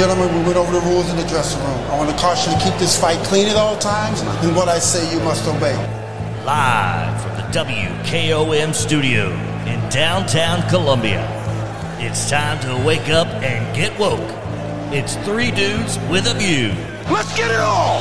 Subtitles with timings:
[0.00, 1.78] Gentlemen, we went over the rules in the dressing room.
[1.90, 4.66] I want to caution you to keep this fight clean at all times, and what
[4.66, 5.76] I say you must obey.
[6.42, 9.28] Live from the WKOM studio
[9.66, 11.28] in downtown Columbia,
[11.98, 14.20] it's time to wake up and get woke.
[14.90, 16.72] It's three dudes with a view.
[17.12, 18.00] Let's get it all!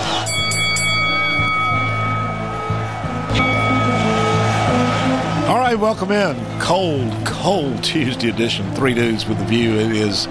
[5.49, 6.61] All right, welcome in.
[6.61, 8.73] Cold, cold Tuesday edition.
[8.73, 9.73] Three dudes with a view.
[9.73, 10.29] It is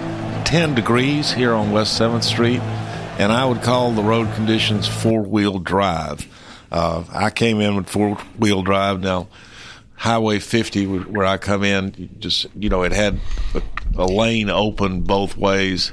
[0.49, 2.59] 10 degrees here on West 7th Street,
[3.19, 6.27] and I would call the road conditions four wheel drive.
[6.71, 8.99] Uh, I came in with four wheel drive.
[8.99, 9.27] Now,
[9.93, 13.19] Highway 50, where I come in, just, you know, it had
[13.53, 13.61] a,
[13.95, 15.91] a lane open both ways.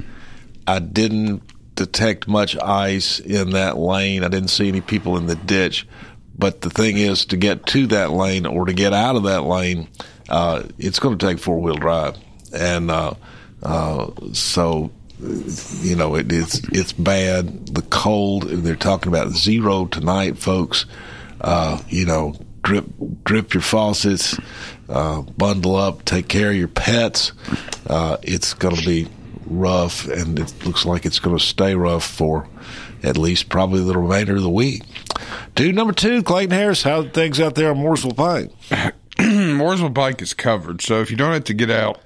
[0.66, 1.42] I didn't
[1.74, 4.24] detect much ice in that lane.
[4.24, 5.86] I didn't see any people in the ditch.
[6.34, 9.42] But the thing is, to get to that lane or to get out of that
[9.42, 9.88] lane,
[10.30, 12.16] uh, it's going to take four wheel drive,
[12.54, 13.12] and uh,
[13.62, 14.90] uh, so
[15.80, 17.74] you know it, it's it's bad.
[17.74, 18.44] The cold.
[18.44, 20.86] They're talking about zero tonight, folks.
[21.40, 22.86] Uh, you know, drip
[23.24, 24.38] drip your faucets,
[24.88, 27.32] uh, bundle up, take care of your pets.
[27.86, 29.08] Uh, it's going to be
[29.46, 32.48] rough, and it looks like it's going to stay rough for
[33.02, 34.82] at least probably the remainder of the week.
[35.54, 36.82] Dude number two, Clayton Harris.
[36.82, 38.50] How things out there on Mooresville Pike?
[39.16, 42.00] Mooresville Pike is covered, so if you don't have to get out,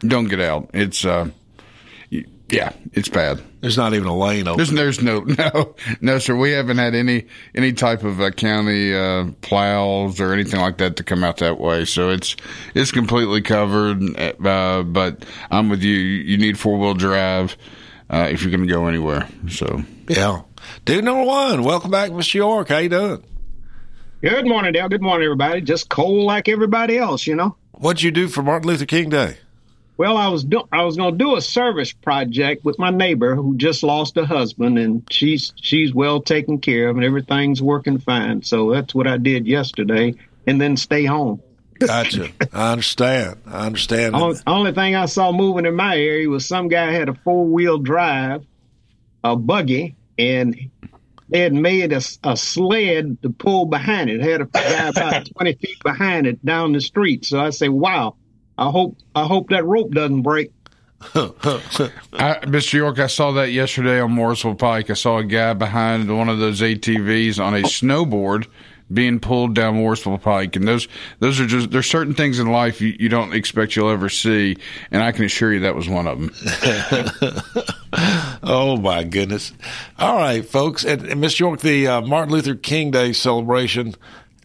[0.00, 0.70] don't get out.
[0.74, 1.30] It's uh,
[2.48, 3.42] yeah, it's bad.
[3.60, 4.58] There's not even a lane open.
[4.58, 6.36] There's, there's no no no sir.
[6.36, 10.96] We haven't had any any type of uh, county uh, plows or anything like that
[10.96, 11.84] to come out that way.
[11.84, 12.36] So it's
[12.74, 14.00] it's completely covered.
[14.18, 15.96] Uh, but I'm with you.
[15.96, 17.56] You need four wheel drive
[18.10, 19.26] uh, if you're going to go anywhere.
[19.48, 20.42] So yeah,
[20.84, 21.64] dude number one.
[21.64, 22.34] Welcome back, Mr.
[22.34, 22.68] York.
[22.68, 23.24] How you doing?
[24.22, 24.88] Good morning, Dale.
[24.88, 25.60] Good morning, everybody.
[25.60, 27.56] Just cold like everybody else, you know.
[27.72, 29.36] What'd you do for Martin Luther King Day?
[29.98, 33.34] Well, I was do- I was going to do a service project with my neighbor
[33.34, 37.98] who just lost a husband, and she's she's well taken care of, and everything's working
[37.98, 38.42] fine.
[38.42, 40.14] So that's what I did yesterday,
[40.46, 41.40] and then stay home.
[41.78, 42.28] Gotcha.
[42.52, 43.40] I understand.
[43.46, 44.14] I understand.
[44.14, 47.46] Only, only thing I saw moving in my area was some guy had a four
[47.46, 48.44] wheel drive,
[49.24, 50.70] a buggy, and
[51.28, 54.20] they had made a, a sled to pull behind it.
[54.20, 57.24] it had a guy about twenty feet behind it down the street.
[57.24, 58.16] So I say, wow
[58.58, 60.52] I hope I hope that rope doesn't break.
[61.14, 62.74] I, Mr.
[62.74, 64.88] York, I saw that yesterday on Mooresville Pike.
[64.88, 68.46] I saw a guy behind one of those ATVs on a snowboard
[68.92, 72.80] being pulled down Mooresville Pike, and those those are just there's certain things in life
[72.80, 74.56] you, you don't expect you'll ever see,
[74.90, 76.32] and I can assure you that was one of them.
[78.42, 79.52] oh my goodness!
[79.98, 83.94] All right, folks, and, and Miss York, the uh, Martin Luther King Day celebration.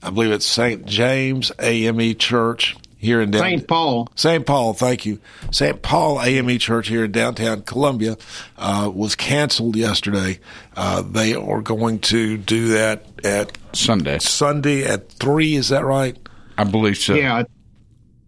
[0.04, 0.86] I believe it's St.
[0.88, 3.58] James AME Church here in downtown.
[3.58, 3.68] St.
[3.68, 4.08] Paul.
[4.14, 4.46] St.
[4.46, 5.20] Paul, thank you.
[5.50, 5.82] St.
[5.82, 8.16] Paul AME Church here in downtown Columbia
[8.60, 10.40] uh, was canceled yesterday.
[10.76, 14.20] Uh, they are going to do that at Sunday.
[14.20, 15.56] Sunday at three.
[15.56, 16.16] Is that right?
[16.60, 17.16] I believe so.
[17.16, 17.42] Yeah,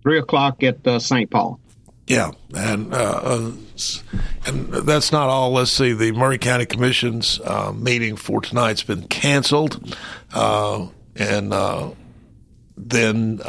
[0.02, 1.30] three o'clock at uh, St.
[1.30, 1.60] Paul.
[2.08, 3.52] Yeah, and uh, uh,
[4.48, 5.52] and that's not all.
[5.52, 5.94] Let's see.
[5.94, 9.96] The Maury County Commission's uh, meeting for tonight's been canceled,
[10.34, 11.96] and
[12.76, 13.40] then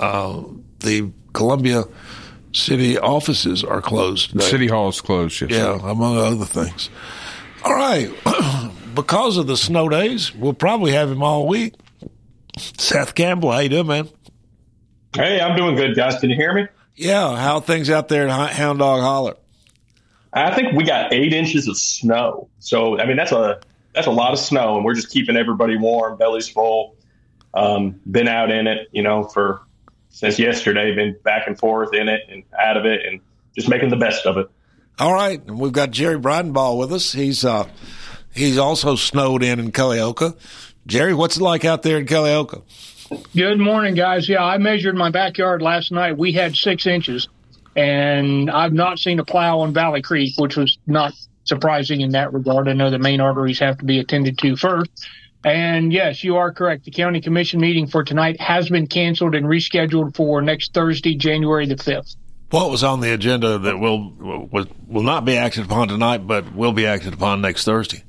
[0.84, 1.84] the Columbia
[2.52, 4.40] city offices are closed.
[4.40, 5.40] City Hall is closed.
[5.40, 5.88] Yes, yeah, sir.
[5.88, 6.90] among other things.
[7.64, 8.10] All right,
[8.94, 11.74] because of the snow days, we'll probably have him all week.
[12.56, 14.08] Seth Campbell, how you doing, man?
[15.14, 16.18] Hey, I'm doing good, guys.
[16.20, 16.66] Can you hear me?
[16.96, 17.36] Yeah.
[17.36, 19.34] How things out there in Hound Dog Holler?
[20.32, 22.48] I think we got eight inches of snow.
[22.58, 23.60] So I mean, that's a
[23.94, 26.96] that's a lot of snow, and we're just keeping everybody warm, bellies full.
[27.54, 29.62] Um, been out in it, you know, for
[30.14, 33.20] since yesterday, been back and forth in it and out of it and
[33.56, 34.48] just making the best of it.
[35.00, 35.44] All right.
[35.44, 37.12] And we've got Jerry Bridenbaugh with us.
[37.12, 37.68] He's, uh,
[38.32, 40.36] he's also snowed in in Culleoka.
[40.86, 42.62] Jerry, what's it like out there in Culleoka?
[43.34, 44.28] Good morning, guys.
[44.28, 46.16] Yeah, I measured my backyard last night.
[46.16, 47.28] We had six inches,
[47.74, 51.12] and I've not seen a plow on Valley Creek, which was not
[51.42, 52.68] surprising in that regard.
[52.68, 54.90] I know the main arteries have to be attended to first.
[55.44, 56.84] And yes, you are correct.
[56.84, 61.66] The county commission meeting for tonight has been canceled and rescheduled for next Thursday, January
[61.66, 62.16] the 5th.
[62.50, 66.54] What was on the agenda that will will, will not be acted upon tonight, but
[66.54, 68.04] will be acted upon next Thursday?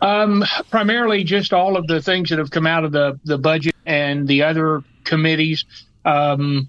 [0.00, 3.74] Um, primarily just all of the things that have come out of the, the budget
[3.84, 5.64] and the other committees.
[6.04, 6.68] Um,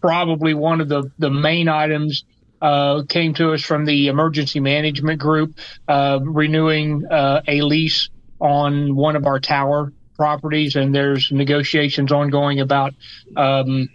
[0.00, 2.24] probably one of the, the main items
[2.60, 5.54] uh, came to us from the emergency management group,
[5.88, 8.10] uh, renewing uh, a lease
[8.40, 12.94] on one of our tower properties, and there's negotiations ongoing about
[13.36, 13.88] um,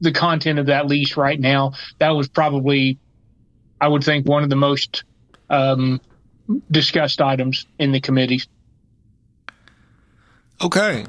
[0.00, 1.72] the content of that lease right now.
[1.98, 2.98] That was probably,
[3.80, 5.04] I would think, one of the most
[5.50, 6.00] um,
[6.70, 8.48] discussed items in the committees.
[10.60, 11.06] Okay.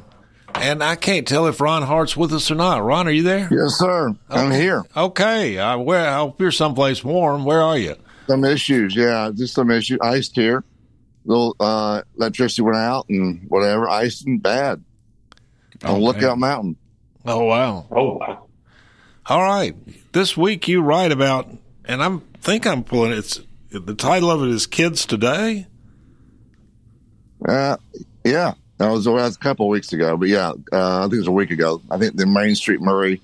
[0.56, 2.84] And I can't tell if Ron Hart's with us or not.
[2.84, 3.48] Ron, are you there?
[3.52, 4.14] Yes, sir.
[4.30, 4.84] I'm here.
[4.96, 5.58] Okay.
[5.58, 7.46] I, where, I hope you're someplace warm.
[7.46, 7.96] Where are you?
[8.28, 9.98] Some issues, yeah, just some issues.
[10.02, 10.64] Iced here.
[11.30, 13.88] Little uh, electricity went out and whatever.
[13.88, 14.84] Ice and bad
[15.84, 16.02] on Okay.
[16.02, 16.76] Lookout Mountain.
[17.24, 17.86] Oh, wow.
[17.92, 18.48] Oh wow.
[19.28, 19.76] All right.
[20.12, 21.48] This week you write about,
[21.86, 23.40] and I think I'm pulling it's
[23.70, 25.68] the title of it is Kids Today.
[27.48, 27.78] Uh,
[28.26, 31.14] yeah, that was, that was a couple of weeks ago, but yeah, uh, I think
[31.14, 31.80] it was a week ago.
[31.92, 33.22] I think the Main Street Maury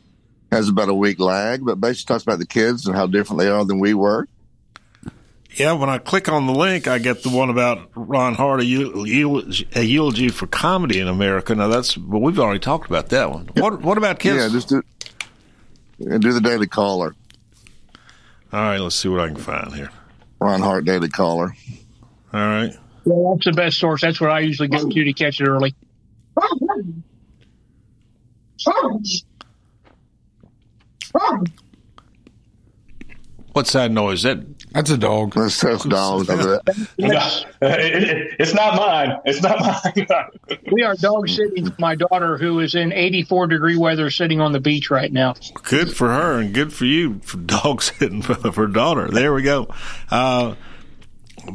[0.52, 3.50] has about a week lag, but basically talks about the kids and how different they
[3.50, 4.28] are than we were.
[5.56, 8.66] Yeah, when I click on the link, I get the one about Ron Hart, a,
[8.66, 11.56] eulogy, a eulogy for comedy in America.
[11.56, 13.50] Now that's, but we've already talked about that one.
[13.56, 14.38] What What about kids?
[14.38, 14.84] Yeah, just do,
[16.00, 17.16] and do the Daily Caller,
[18.52, 19.92] All right, let's see what I can find here.
[20.42, 21.56] Ron Hart Daily Caller.
[22.34, 22.74] All right.
[23.06, 24.02] Well, that's the best source.
[24.02, 25.74] That's where I usually go to to catch it early.
[33.54, 34.24] What's that noise?
[34.24, 35.34] That That's a dog.
[35.34, 36.28] That's those dogs.
[37.00, 37.08] No,
[37.62, 39.18] it- it- it's not mine.
[39.26, 40.06] It's not mine.
[40.72, 44.60] We are dog sitting my daughter, who is in 84 degree weather, sitting on the
[44.60, 45.34] beach right now.
[45.64, 49.08] good for her and good for you for dog sitting for her daughter.
[49.10, 49.68] There we go.
[50.12, 50.56] Uh,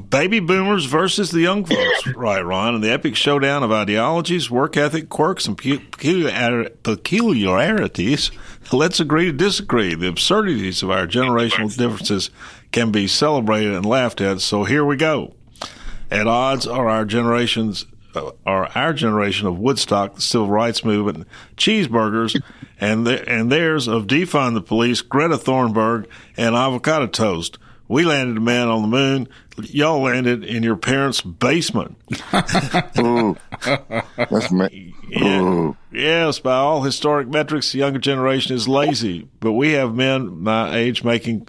[0.09, 2.75] baby boomers versus the young folks, right, Ron?
[2.77, 8.31] And the epic showdown of ideologies, work ethic, quirks, and peculiar- peculiarities.
[8.73, 9.95] Let's agree to disagree.
[9.95, 12.31] The absurdities of our generational differences
[12.71, 14.41] can be celebrated and laughed at.
[14.41, 15.35] So here we go.
[16.09, 21.27] At odds are our generations, uh, are our generation of Woodstock, the civil rights movement,
[21.57, 22.41] cheeseburgers,
[22.81, 26.07] and the, and theirs of defund the police, Greta Thunberg,
[26.37, 27.59] and avocado toast.
[27.89, 29.29] We landed a man on the moon.
[29.67, 31.97] Y'all landed in your parents' basement.
[32.99, 33.37] Ooh,
[34.17, 34.95] that's me.
[35.09, 35.73] Yeah.
[35.93, 39.29] Yes, by all historic metrics, the younger generation is lazy.
[39.41, 41.49] But we have men my age making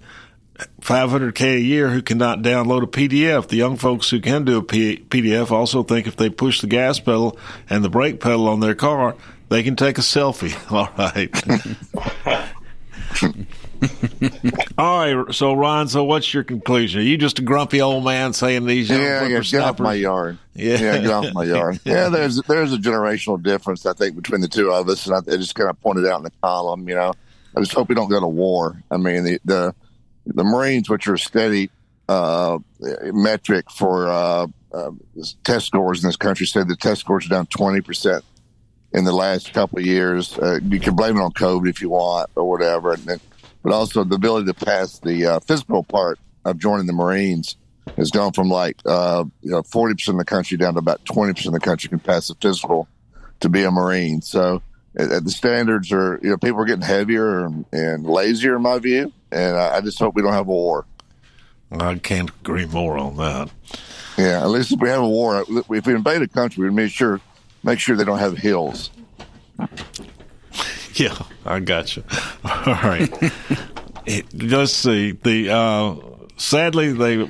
[0.81, 3.47] 500k a year who cannot download a PDF.
[3.47, 6.67] The young folks who can do a P- PDF also think if they push the
[6.67, 7.37] gas pedal
[7.69, 9.15] and the brake pedal on their car,
[9.49, 10.55] they can take a selfie.
[10.71, 11.31] All right.
[14.77, 15.33] All right.
[15.33, 17.01] So, Ron, so what's your conclusion?
[17.01, 19.93] Are you just a grumpy old man saying these young Yeah, yeah, get off my
[19.93, 20.37] yard.
[20.53, 20.79] Yeah.
[20.79, 21.79] Yeah, get off my yard.
[21.85, 25.33] Yeah, there's there's a generational difference I think between the two of us, and I,
[25.33, 26.87] I just kind of pointed out in the column.
[26.87, 27.13] You know,
[27.55, 28.81] I just hope we don't go to war.
[28.91, 29.75] I mean, the the,
[30.25, 31.69] the Marines, which are a steady
[32.07, 34.91] uh, metric for uh, uh,
[35.43, 38.23] test scores in this country, said the test scores are down twenty percent
[38.93, 40.37] in the last couple of years.
[40.37, 43.19] Uh, you can blame it on COVID if you want or whatever, and then,
[43.63, 47.55] but also the ability to pass the uh, physical part of joining the Marines
[47.97, 51.03] has gone from like uh, you know forty percent of the country down to about
[51.05, 52.87] twenty percent of the country can pass the physical
[53.39, 54.21] to be a Marine.
[54.21, 54.61] So
[54.97, 58.79] uh, the standards are you know people are getting heavier and, and lazier in my
[58.79, 60.85] view, and I, I just hope we don't have a war.
[61.71, 63.49] I can't agree more on that.
[64.17, 66.91] Yeah, at least if we have a war, if we invade a country, we make
[66.91, 67.21] sure
[67.63, 68.91] make sure they don't have hills.
[70.95, 72.03] Yeah, I got you.
[72.43, 73.09] All right.
[74.05, 75.11] It- Let's see.
[75.11, 75.95] The uh,
[76.35, 77.29] sadly they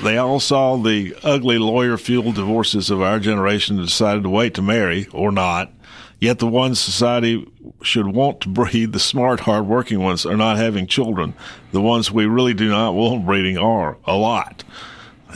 [0.00, 4.54] they all saw the ugly lawyer fueled divorces of our generation and decided to wait
[4.54, 5.72] to marry or not.
[6.20, 7.44] Yet the ones society
[7.82, 11.34] should want to breed, the smart, hardworking ones, are not having children.
[11.72, 14.62] The ones we really do not want breeding are a lot.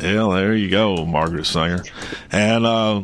[0.01, 1.83] Well, there you go, Margaret Sanger.
[2.31, 3.03] And uh,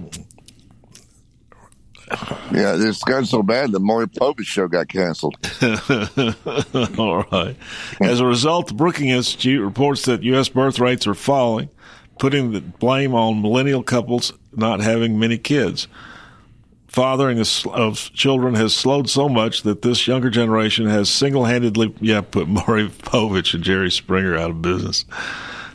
[2.53, 5.37] Yeah, it's gotten so bad the Maury Povich show got canceled.
[6.99, 7.57] All right.
[8.01, 10.49] As a result, the Brookings Institute reports that U.S.
[10.49, 11.69] birth rates are falling,
[12.19, 15.87] putting the blame on millennial couples not having many kids.
[16.89, 22.21] Fathering of children has slowed so much that this younger generation has single handedly, yeah,
[22.21, 25.05] put Maury Povich and Jerry Springer out of business.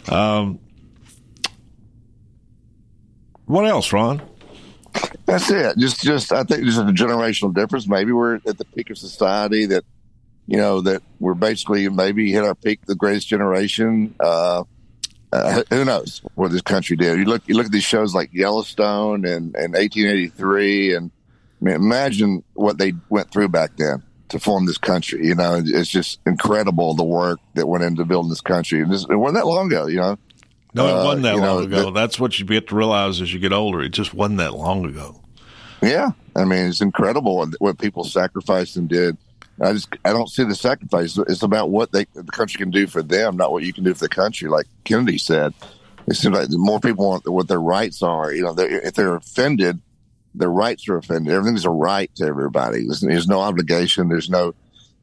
[0.09, 0.59] Um,
[3.45, 4.21] what else, Ron?
[5.25, 5.77] That's it.
[5.77, 7.87] Just, just I think there's a generational difference.
[7.87, 9.83] Maybe we're at the peak of society that,
[10.47, 14.13] you know, that we're basically maybe hit our peak, the greatest generation.
[14.19, 14.63] Uh,
[15.31, 17.17] uh, who knows what this country did?
[17.17, 21.11] You look, you look at these shows like Yellowstone and, and 1883, and
[21.61, 25.27] I mean, imagine what they went through back then to form this country.
[25.27, 28.81] You know, it's just incredible the work that went into building this country.
[28.81, 29.87] And it wasn't that long ago.
[29.87, 30.19] You know,
[30.75, 31.85] No, it Uh, wasn't that know, long ago.
[31.85, 33.81] the- That's what you get to realize as you get older.
[33.81, 35.21] It just wasn't that long ago.
[35.81, 39.17] Yeah, I mean it's incredible what, what people sacrificed and did.
[39.61, 41.17] I just I don't see the sacrifice.
[41.17, 43.93] It's about what they the country can do for them, not what you can do
[43.93, 44.49] for the country.
[44.49, 45.53] Like Kennedy said,
[46.07, 48.33] it seems like the more people want what their rights are.
[48.33, 49.79] You know, they're, if they're offended,
[50.33, 51.33] their rights are offended.
[51.33, 52.83] Everything's a right to everybody.
[52.85, 54.09] There's, there's, no obligation.
[54.09, 54.53] There's no,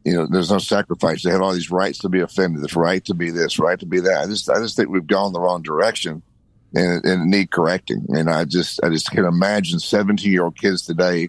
[0.05, 1.23] you know, there's no sacrifice.
[1.23, 2.63] They have all these rights to be offended.
[2.63, 4.23] This right to be this, right to be that.
[4.23, 6.23] I just, I just think we've gone the wrong direction,
[6.75, 8.07] and, and need correcting.
[8.09, 11.29] And I just, I just can imagine 17 year old kids today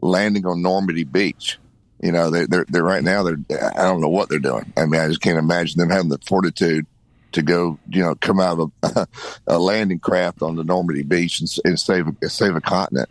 [0.00, 1.58] landing on Normandy Beach.
[2.00, 3.22] You know, they, they're, they're right now.
[3.22, 3.38] They're,
[3.76, 4.72] I don't know what they're doing.
[4.76, 6.86] I mean, I just can't imagine them having the fortitude
[7.32, 9.08] to go, you know, come out of a,
[9.46, 13.08] a landing craft on the Normandy beach and, and save save a continent.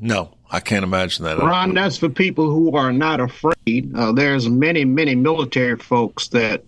[0.00, 1.38] No, I can't imagine that.
[1.38, 3.94] Ron, that's for people who are not afraid.
[3.94, 6.64] Uh, there's many, many military folks that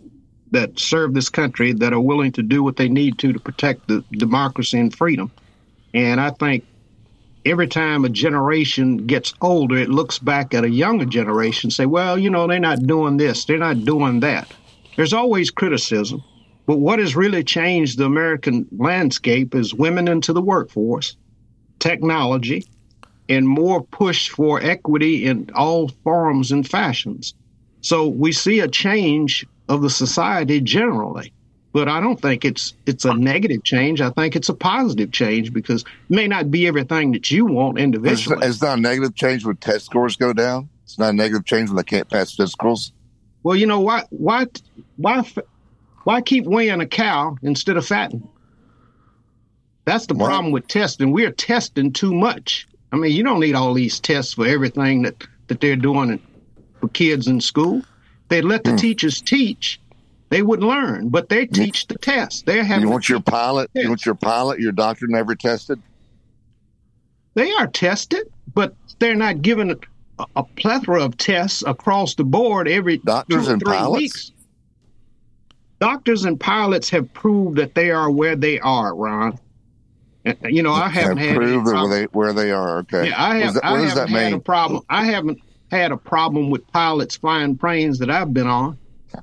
[0.52, 3.86] that serve this country that are willing to do what they need to to protect
[3.86, 5.30] the democracy and freedom.
[5.94, 6.64] And I think
[7.44, 11.86] every time a generation gets older, it looks back at a younger generation, and say,
[11.86, 14.52] well, you know, they're not doing this, they're not doing that.
[14.96, 16.22] There's always criticism.
[16.66, 21.16] But what has really changed the American landscape is women into the workforce,
[21.78, 22.66] technology,
[23.30, 27.32] and more push for equity in all forms and fashions.
[27.80, 31.32] So we see a change of the society generally.
[31.72, 34.00] But I don't think it's it's a negative change.
[34.00, 37.78] I think it's a positive change because it may not be everything that you want
[37.78, 38.38] individually.
[38.38, 40.68] It's, it's not a negative change when test scores go down.
[40.82, 42.90] It's not a negative change when they can't pass physicals.
[43.44, 44.46] Well, you know why why
[44.96, 45.24] why
[46.02, 48.28] why keep weighing a cow instead of fattening?
[49.84, 50.26] That's the what?
[50.26, 51.12] problem with testing.
[51.12, 52.66] We're testing too much.
[52.92, 56.20] I mean, you don't need all these tests for everything that, that they're doing
[56.80, 57.82] for kids in school.
[58.28, 58.78] They let the mm.
[58.78, 59.80] teachers teach,
[60.30, 62.46] they would learn, but they teach the test.
[62.46, 62.84] They're having.
[62.84, 63.70] You want your pilot?
[63.74, 64.60] You want your pilot?
[64.60, 65.82] Your doctor never tested?
[67.34, 69.72] They are tested, but they're not given
[70.18, 74.00] a, a plethora of tests across the board every doctors two, and three pilots.
[74.00, 74.32] Weeks.
[75.80, 79.38] Doctors and pilots have proved that they are where they are, Ron.
[80.44, 82.78] You know, I haven't have had proved where they where they are.
[82.80, 83.08] Okay.
[83.08, 83.54] Yeah, I have.
[83.54, 84.34] That, I haven't had mean?
[84.34, 84.82] a problem.
[84.90, 88.76] I haven't had a problem with pilots flying planes that I've been on.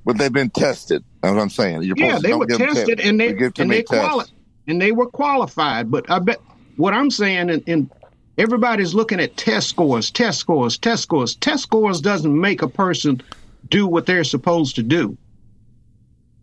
[0.06, 1.04] But they've been tested.
[1.22, 1.84] That's what I'm saying.
[1.84, 4.26] You're yeah, they were tested and they, they and they quali-
[4.68, 5.92] and they were qualified.
[5.92, 6.40] But I bet
[6.76, 7.90] what I'm saying, and, and
[8.38, 11.36] everybody's looking at test scores, test scores, test scores.
[11.36, 13.22] Test scores doesn't make a person
[13.70, 15.18] do what they're supposed to do.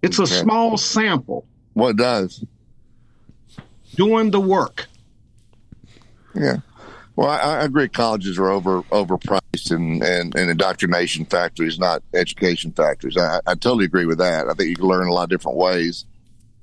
[0.03, 0.35] It's a okay.
[0.35, 1.47] small sample.
[1.73, 2.45] What does?
[3.95, 4.87] Doing the work.
[6.35, 6.59] Yeah.
[7.17, 7.89] Well, I, I, agree.
[7.89, 13.17] Colleges are over overpriced and, and, and indoctrination factories, not education factories.
[13.17, 14.49] I, I totally agree with that.
[14.49, 16.07] I think you can learn a lot of different ways.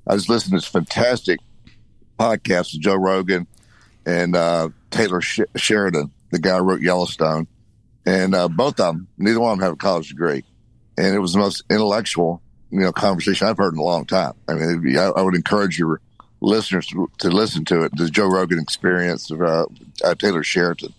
[0.06, 1.38] I just listened to this fantastic
[2.18, 3.46] podcast with Joe Rogan
[4.04, 7.46] and uh, Taylor Sh- Sheridan, the guy who wrote Yellowstone,
[8.04, 10.44] and uh, both of them, neither one of them have a college degree,
[10.98, 14.32] and it was the most intellectual you know conversation I've heard in a long time.
[14.48, 16.00] I mean, I, I would encourage your
[16.42, 17.96] listeners to, listen to it.
[17.96, 19.66] The Joe Rogan Experience of uh,
[20.04, 20.92] uh, Taylor Sheridan,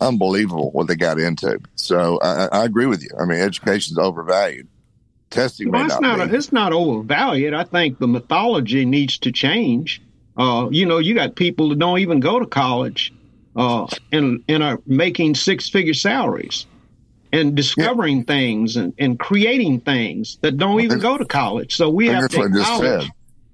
[0.00, 1.60] unbelievable what they got into.
[1.76, 3.10] So I, I agree with you.
[3.18, 4.68] I mean, education is overvalued.
[5.30, 7.54] Testing well, it's not, not it's not overvalued.
[7.54, 10.02] I think the mythology needs to change.
[10.36, 13.12] Uh, you know, you got people that don't even go to college
[13.54, 16.66] uh, and and are making six figure salaries
[17.32, 18.24] and discovering yeah.
[18.24, 21.76] things and, and creating things that don't even go to college.
[21.76, 23.08] So we have to acknowledge.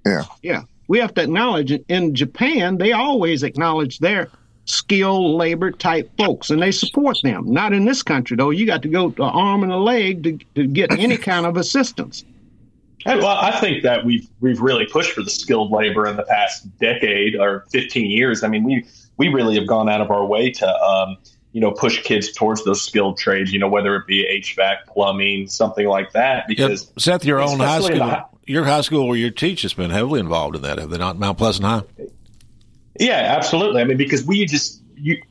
[0.06, 0.24] Yeah.
[0.42, 0.62] Yeah.
[0.88, 4.28] We have to acknowledge in Japan, they always acknowledge their
[4.66, 7.52] skilled labor type folks and they support them.
[7.52, 8.50] Not in this country, though.
[8.50, 11.56] You got to go to arm and a leg to, to get any kind of
[11.56, 12.24] assistance.
[13.06, 16.76] Well, I think that we've we've really pushed for the skilled labor in the past
[16.78, 18.42] decade or 15 years.
[18.42, 18.84] I mean, we
[19.16, 21.16] we really have gone out of our way to um,
[21.56, 25.48] you know, push kids towards those skilled trades, you know, whether it be HVAC, plumbing,
[25.48, 26.46] something like that.
[26.46, 26.92] Because.
[26.98, 30.20] Seth, your own high school, high, your high school where your teach has been heavily
[30.20, 31.18] involved in that, have they not?
[31.18, 31.82] Mount Pleasant High.
[33.00, 33.80] Yeah, absolutely.
[33.80, 35.22] I mean, because we just you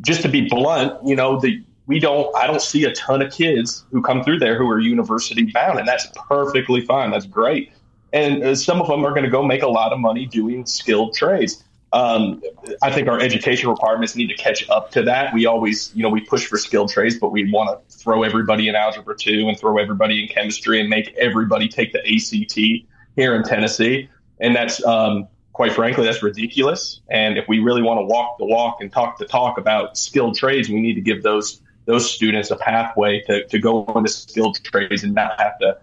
[0.00, 3.30] just to be blunt, you know, the we don't I don't see a ton of
[3.30, 7.10] kids who come through there who are university bound, and that's perfectly fine.
[7.10, 7.72] That's great.
[8.14, 10.64] And uh, some of them are going to go make a lot of money doing
[10.64, 11.62] skilled trades.
[11.92, 12.42] Um,
[12.80, 15.34] I think our education requirements need to catch up to that.
[15.34, 18.68] We always, you know, we push for skilled trades, but we want to throw everybody
[18.68, 23.34] in algebra two and throw everybody in chemistry and make everybody take the ACT here
[23.34, 24.08] in Tennessee.
[24.40, 27.02] And that's, um, quite frankly, that's ridiculous.
[27.10, 30.36] And if we really want to walk the walk and talk the talk about skilled
[30.36, 34.62] trades, we need to give those those students a pathway to, to go into skilled
[34.62, 35.76] trades and not have to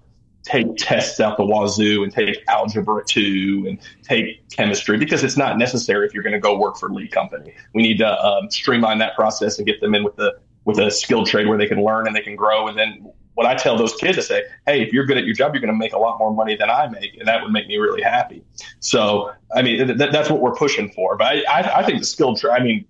[0.50, 5.58] take tests out the wazoo and take algebra two and take chemistry because it's not
[5.58, 7.54] necessary if you're going to go work for Lee Company.
[7.74, 10.92] We need to um, streamline that process and get them in with the with a
[10.92, 12.68] skilled trade where they can learn and they can grow.
[12.68, 15.34] And then what I tell those kids, I say, hey, if you're good at your
[15.34, 17.52] job, you're going to make a lot more money than I make, and that would
[17.52, 18.44] make me really happy.
[18.82, 21.16] So, I mean, th- that's what we're pushing for.
[21.16, 22.52] But I, I, I think the skilled trade.
[22.52, 22.86] I mean,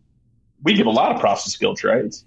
[0.63, 2.25] we give a lot of props to skilled trades.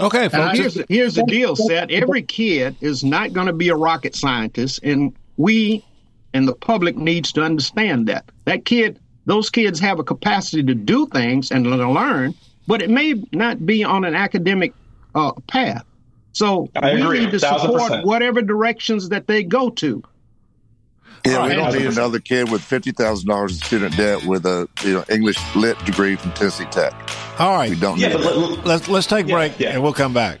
[0.00, 0.58] Okay, folks.
[0.58, 1.90] here's, the, here's the deal, Seth.
[1.90, 5.84] Every kid is not going to be a rocket scientist, and we
[6.32, 8.24] and the public needs to understand that.
[8.44, 12.34] That kid, those kids have a capacity to do things and to learn,
[12.66, 14.74] but it may not be on an academic
[15.14, 15.84] uh, path.
[16.32, 17.60] So I we agree, need to 1000%.
[17.60, 20.02] support whatever directions that they go to.
[21.26, 24.44] Yeah, oh, we don't need another kid with fifty thousand dollars in student debt with
[24.44, 26.92] a you know English lit degree from Tennessee Tech.
[27.38, 27.70] All right.
[27.70, 28.36] We don't Yeah, need but that.
[28.36, 29.70] let- Let's let's take a Yeah, break yeah.
[29.70, 30.40] and we'll come back.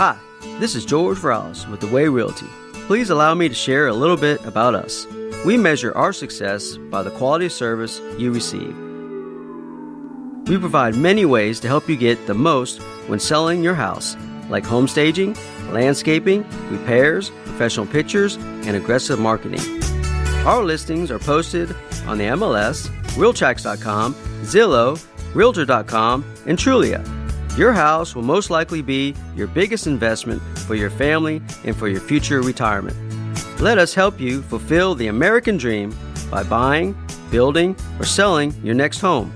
[0.00, 0.16] Hi,
[0.58, 2.46] this is George Rawls with The Way Realty.
[2.86, 5.06] Please allow me to share a little bit about us.
[5.44, 8.74] We measure our success by the quality of service you receive.
[10.48, 14.16] We provide many ways to help you get the most when selling your house,
[14.48, 15.36] like home staging,
[15.70, 19.82] landscaping, repairs, professional pictures, and aggressive marketing.
[20.46, 21.76] Our listings are posted
[22.06, 22.88] on the MLS,
[23.18, 24.14] Realtracs.com,
[24.44, 24.98] Zillow,
[25.34, 27.19] Realtor.com, and Trulia.
[27.56, 32.00] Your house will most likely be your biggest investment for your family and for your
[32.00, 32.96] future retirement.
[33.60, 35.94] Let us help you fulfill the American dream
[36.30, 36.96] by buying,
[37.30, 39.32] building, or selling your next home.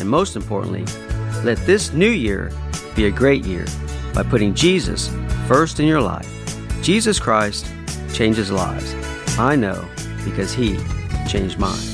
[0.00, 0.84] And most importantly,
[1.44, 2.50] let this new year
[2.94, 3.66] be a great year
[4.12, 5.08] by putting Jesus
[5.46, 6.28] first in your life.
[6.82, 7.66] Jesus Christ
[8.12, 8.94] changes lives.
[9.38, 9.84] I know
[10.24, 10.78] because He
[11.26, 11.93] changed mine.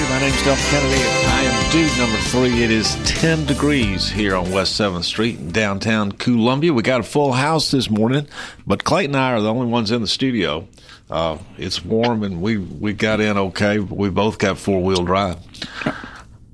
[0.00, 0.14] News with the View.
[0.14, 1.02] My name's Delk Kennedy.
[1.26, 2.62] I am dude number three.
[2.62, 6.72] It is 10 degrees here on West 7th Street in downtown Columbia.
[6.72, 8.26] We got a full house this morning,
[8.66, 10.68] but Clayton and I are the only ones in the studio.
[11.10, 13.78] Uh, it's warm and we, we got in okay.
[13.78, 15.38] We both got four wheel drive.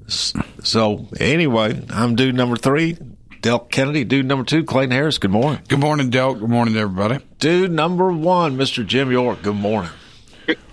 [0.08, 2.94] So, anyway, I'm dude number three.
[3.42, 5.18] Delk Kennedy, dude number two, Clayton Harris.
[5.18, 5.60] Good morning.
[5.68, 6.40] Good morning, Delk.
[6.40, 7.24] Good morning, everybody.
[7.38, 8.84] Dude number one, Mr.
[8.84, 9.42] Jim York.
[9.42, 9.90] Good morning.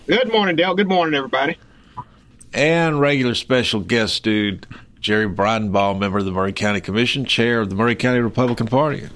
[0.07, 0.75] Good morning, Dale.
[0.75, 1.57] Good morning, everybody.
[2.53, 4.67] And regular special guest dude,
[4.99, 9.09] Jerry Bridenbaugh, member of the Maury County Commission, chair of the Maury County Republican Party.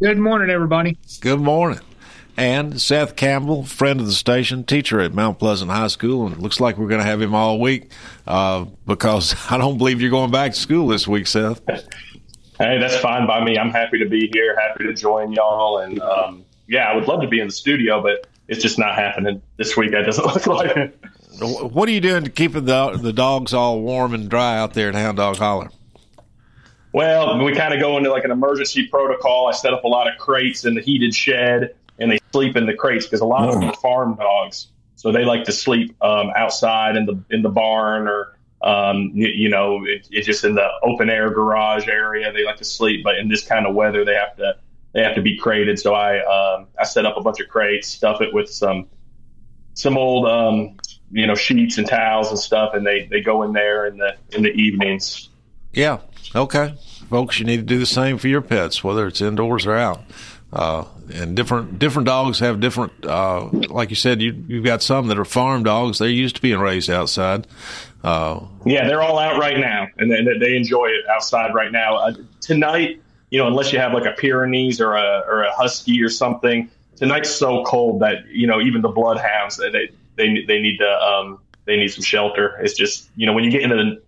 [0.00, 0.96] Good morning, everybody.
[1.20, 1.80] Good morning.
[2.36, 6.40] And Seth Campbell, friend of the station, teacher at Mount Pleasant High School, and it
[6.40, 7.90] looks like we're going to have him all week
[8.28, 11.60] uh, because I don't believe you're going back to school this week, Seth.
[11.66, 13.58] Hey, that's fine by me.
[13.58, 17.22] I'm happy to be here, happy to join y'all, and um, yeah, I would love
[17.22, 19.90] to be in the studio, but it's just not happening this week.
[19.90, 20.98] That doesn't look like it.
[21.40, 24.88] What are you doing to keep the the dogs all warm and dry out there
[24.88, 25.70] at Hound Dog Holler?
[26.92, 29.48] Well, we kind of go into like an emergency protocol.
[29.48, 32.66] I set up a lot of crates in the heated shed, and they sleep in
[32.66, 35.94] the crates because a lot of them are farm dogs, so they like to sleep
[36.02, 40.44] um, outside in the in the barn or um, you, you, know it, it's just
[40.44, 42.32] in the open air garage area.
[42.32, 44.56] They like to sleep, but in this kind of weather, they have to
[44.92, 45.78] they have to be crated.
[45.78, 48.88] So I um, I set up a bunch of crates, stuff it with some
[49.74, 50.76] some old um,
[51.10, 54.16] you know sheets and towels and stuff, and they they go in there in the
[54.32, 55.28] in the evenings.
[55.72, 55.98] Yeah.
[56.34, 56.74] Okay,
[57.08, 60.00] folks, you need to do the same for your pets, whether it's indoors or out.
[60.52, 62.92] Uh, and different different dogs have different.
[63.04, 65.98] Uh, like you said, you you've got some that are farm dogs.
[65.98, 67.46] They're used to being raised outside.
[68.02, 71.96] Uh, yeah, they're all out right now, and they, they enjoy it outside right now.
[71.96, 76.02] Uh, tonight, you know, unless you have like a Pyrenees or a or a Husky
[76.02, 80.78] or something, tonight's so cold that you know even the bloodhounds they they they need
[80.78, 82.58] to um, they need some shelter.
[82.62, 84.02] It's just you know when you get into the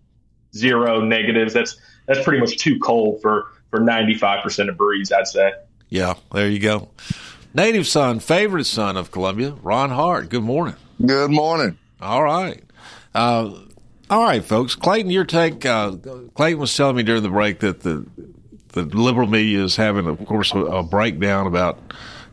[0.55, 5.13] zero negatives, that's that's pretty much too cold for for ninety five percent of breeds.
[5.13, 5.53] I'd say.
[5.89, 6.91] Yeah, there you go.
[7.55, 10.31] Native son, favorite son of Columbia, Ron Hart.
[10.31, 10.77] Good morning.
[11.05, 11.77] Good morning.
[12.01, 12.63] All right.
[13.15, 13.53] Uh,
[14.09, 14.75] all right, folks.
[14.75, 15.65] Clayton, your take.
[15.67, 15.97] Uh,
[16.35, 18.07] Clayton was telling me during the break that the
[18.69, 21.79] the liberal media is having, of course, a, a breakdown about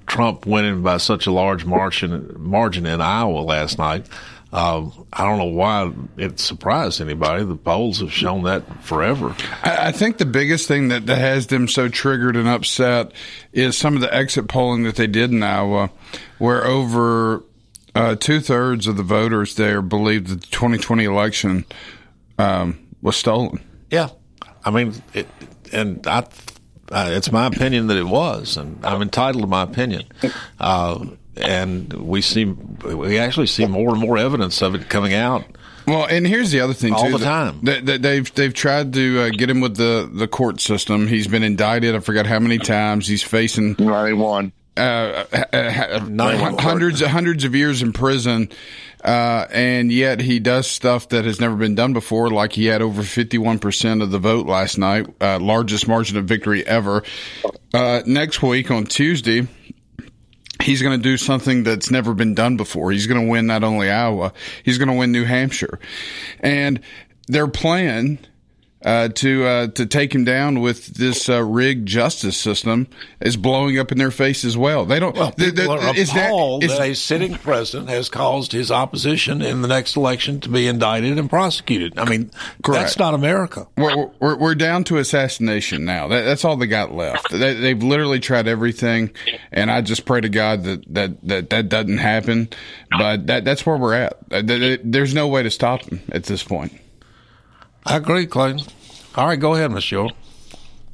[0.10, 4.08] Trump winning by such a large margin margin in Iowa last night.
[4.52, 7.45] Uh, I don't know why it surprised anybody.
[7.45, 9.36] The polls have shown that forever.
[9.63, 13.12] I, I think the biggest thing that, that has them so triggered and upset
[13.54, 15.91] is some of the exit polling that they did in Iowa,
[16.39, 17.43] where over
[17.93, 21.65] uh, two thirds of the voters there believed that the 2020 election
[22.39, 23.60] um, was stolen.
[23.91, 24.10] Yeah,
[24.65, 25.28] I mean, it,
[25.72, 26.26] and I,
[26.91, 30.04] uh, it's my opinion that it was, and I'm entitled to my opinion.
[30.60, 31.06] Uh,
[31.38, 35.45] and we see, we actually see more and more evidence of it coming out.
[35.88, 37.17] Well, and here's the other thing all too.
[37.17, 37.62] the time.
[37.63, 41.08] They, they, they've they've tried to uh, get him with the the court system.
[41.08, 41.95] He's been indicted.
[41.95, 43.08] I forgot how many times.
[43.08, 44.52] He's facing ninety one.
[44.80, 45.26] Uh,
[46.58, 48.50] hundreds hundreds of years in prison,
[49.04, 52.30] uh, and yet he does stuff that has never been done before.
[52.30, 56.15] Like he had over fifty one percent of the vote last night, uh, largest margin
[56.18, 57.04] of victory ever.
[57.74, 59.48] Uh, next week on Tuesday,
[60.62, 62.92] he's going to do something that's never been done before.
[62.92, 64.32] He's going to win not only Iowa,
[64.63, 65.78] he's going to win New Hampshire,
[66.39, 66.80] and
[67.28, 68.18] their plan
[68.84, 72.88] uh, to uh, to take him down with this uh, rigged justice system
[73.20, 74.86] is blowing up in their face as well.
[74.86, 75.15] They don't.
[75.15, 78.72] Well, th- people th- are is appalled is- that, a sitting president has caused his
[78.72, 82.00] opposition in the next election to be indicted and prosecuted.
[82.00, 82.32] I mean,
[82.65, 83.68] that's not America.
[83.76, 86.08] We're, we're, we're down to assassination now.
[86.08, 87.32] That, that's all they got left.
[87.32, 89.12] They, they've literally tried everything,
[89.52, 92.48] and I just pray to God that that that, that doesn't happen.
[92.98, 94.30] But that that's where we're at.
[94.30, 96.72] Th- th- There's no way to stop them at this point.
[97.86, 98.62] I agree, Clayton.
[99.15, 100.12] All right, go ahead, Miss York.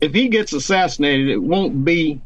[0.01, 2.21] if he gets assassinated, it won't be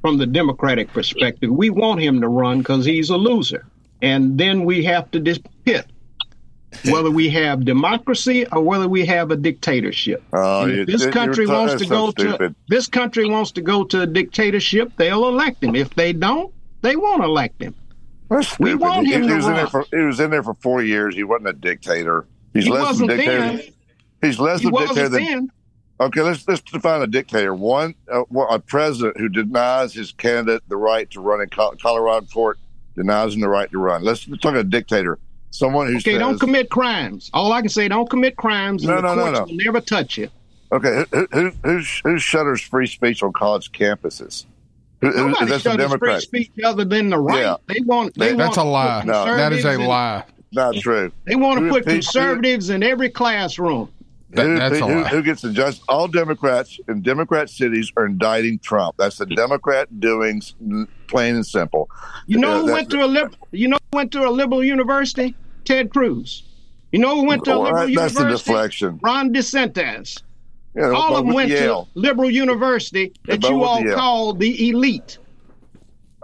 [0.00, 1.50] from the Democratic perspective.
[1.50, 3.66] We want him to run because he's a loser.
[4.02, 5.86] And then we have to dis- pit
[6.90, 10.22] whether we have democracy or whether we have a dictatorship.
[10.32, 12.54] Oh, if this country wants that's to so go to stupid.
[12.68, 15.76] this country wants to go to a dictatorship, they'll elect him.
[15.76, 17.74] If they don't, they won't elect him.
[18.58, 19.56] We want he, him he to was in run.
[19.60, 21.14] there for he was in there for four years.
[21.14, 22.26] He wasn't a dictator.
[22.52, 23.40] He's He less wasn't of dictator.
[23.40, 23.62] then.
[24.24, 25.24] Than- He's less He of a dictator wasn't than.
[25.24, 25.50] then.
[26.00, 27.54] Okay, let's let's define a dictator.
[27.54, 32.58] One, uh, a president who denies his candidate the right to run in Colorado court,
[32.96, 34.02] denies him the right to run.
[34.02, 35.18] Let's talk about a dictator.
[35.50, 37.30] Someone who Okay, says, don't commit crimes.
[37.32, 39.44] All I can say, don't commit crimes, and No, the no, no, courts no.
[39.44, 40.28] will never touch you.
[40.72, 44.46] Okay, who who who, who shutters free speech on college campuses?
[45.00, 47.38] Who, who, Nobody that's a shutters free speech other than the right.
[47.40, 47.56] Yeah.
[47.68, 48.14] They want.
[48.18, 49.04] They That's want a lie.
[49.04, 49.24] No.
[49.36, 50.24] That is a conservatives lie.
[50.50, 51.12] Not true.
[51.24, 53.90] They want to put who- who- conservatives in every classroom.
[54.34, 55.08] That- who, that's a who- lie.
[55.08, 55.80] who gets the judge?
[55.88, 58.96] All Democrats in Democrat cities are indicting Trump.
[58.98, 60.54] That's the Democrat doings,
[61.06, 61.88] plain and simple.
[62.26, 64.64] You know Uh, who went to a lib- You know who went to a liberal
[64.64, 65.34] university?
[65.64, 66.42] Ted Cruz.
[66.92, 68.50] You know who went to a Well, liberal that- that's the university?
[68.52, 69.00] deflection.
[69.02, 70.22] Ron DeSantis.
[70.76, 71.88] Yeah, all of them went Yale.
[71.94, 73.94] to liberal university that you all Yale.
[73.96, 75.18] call the elite.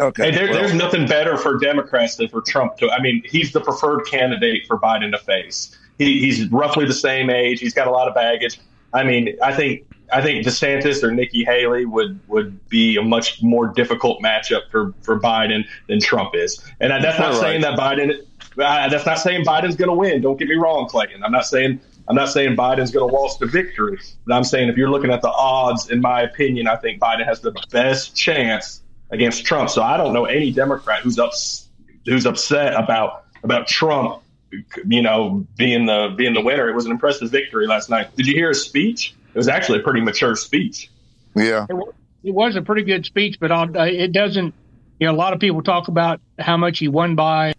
[0.00, 0.24] Okay.
[0.24, 2.90] Hey, there, well- there's nothing better for Democrats than for Trump to.
[2.90, 5.76] I mean, he's the preferred candidate for Biden to face.
[6.00, 7.60] He, he's roughly the same age.
[7.60, 8.58] He's got a lot of baggage.
[8.92, 13.42] I mean, I think I think DeSantis or Nikki Haley would would be a much
[13.42, 16.58] more difficult matchup for for Biden than Trump is.
[16.80, 18.26] And that's not All saying that Biden.
[18.58, 20.22] Uh, that's not saying Biden's going to win.
[20.22, 21.22] Don't get me wrong, Clayton.
[21.22, 23.98] I'm not saying I'm not saying Biden's going to waltz to victory.
[24.26, 27.24] But I'm saying if you're looking at the odds, in my opinion, I think Biden
[27.26, 29.70] has the best chance against Trump.
[29.70, 31.68] So I don't know any Democrat who's ups,
[32.06, 34.22] who's upset about about Trump,
[34.86, 36.68] you know, being the being the winner.
[36.68, 38.14] It was an impressive victory last night.
[38.16, 39.14] Did you hear his speech?
[39.32, 40.90] It was actually a pretty mature speech.
[41.34, 41.66] Yeah.
[41.68, 41.76] It
[42.22, 44.54] it was a pretty good speech, but I'll, uh, it doesn't.
[44.98, 47.54] You know, a lot of people talk about how much he won by,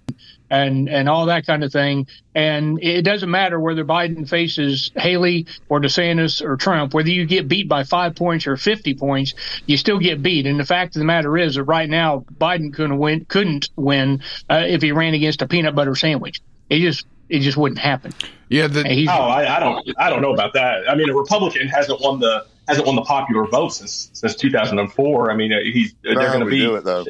[0.51, 2.08] and and all that kind of thing.
[2.36, 7.47] And it doesn't matter whether Biden faces Haley or DeSantis or Trump, whether you get
[7.47, 9.34] beat by five points or fifty points,
[9.65, 10.45] you still get beat.
[10.45, 14.21] And the fact of the matter is that right now Biden couldn't win, couldn't win
[14.49, 16.41] uh, if he ran against a peanut butter sandwich.
[16.71, 18.13] It just it just wouldn't happen.
[18.49, 20.89] Yeah, the, Oh, I, I don't I don't know about that.
[20.89, 25.31] I mean, a Republican hasn't won the hasn't won the popular vote since since 2004.
[25.31, 26.60] I mean, uh, he's they're going to be.
[26.60, 27.05] do it though.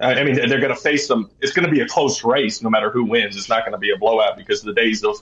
[0.00, 1.30] I I mean, they're going to face them.
[1.40, 3.36] It's going to be a close race, no matter who wins.
[3.36, 5.16] It's not going to be a blowout because the days of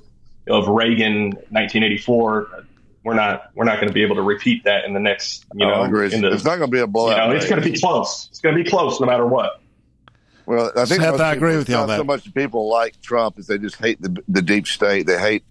[0.47, 2.65] of Reagan, 1984,
[3.05, 5.47] we're not we're not going to be able to repeat that in the next.
[5.55, 6.13] You Oh, know, I agree.
[6.13, 7.29] in the, it's not going to be a you blowout.
[7.31, 8.29] know, it's going to be close.
[8.31, 9.61] It's going to be close, no matter what.
[10.49, 12.05] Well, I think Seth, I agree people- with you on not So that.
[12.05, 15.07] much people like Trump is they just hate the the deep state.
[15.07, 15.45] They hate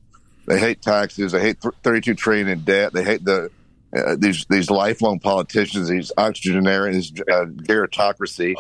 [0.48, 1.34] they hate taxes.
[1.34, 2.94] They hate thirty two trillion in debt.
[2.94, 3.52] They hate the
[3.96, 5.88] uh, these these lifelong politicians.
[5.90, 8.56] These octogenarians, uh, gerontocracy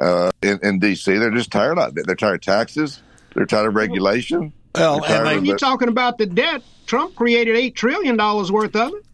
[0.00, 1.16] uh, in, in D.C.
[1.18, 2.04] They're just tired of it.
[2.06, 3.00] They're tired of taxes.
[3.34, 4.52] They're tired of regulation.
[4.74, 8.50] Well, They're tired When of you're talking about the debt, Trump created eight trillion dollars
[8.50, 9.04] worth of it.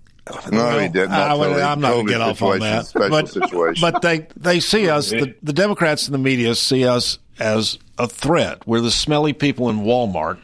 [0.52, 1.10] No, he didn't.
[1.12, 1.62] I, Not totally.
[1.62, 2.86] am not going to get off on that.
[2.86, 3.80] Special But, situation.
[3.80, 5.10] but they they see us.
[5.10, 8.66] The, the Democrats and the media see us as a threat.
[8.66, 10.38] We're the smelly people in Walmart.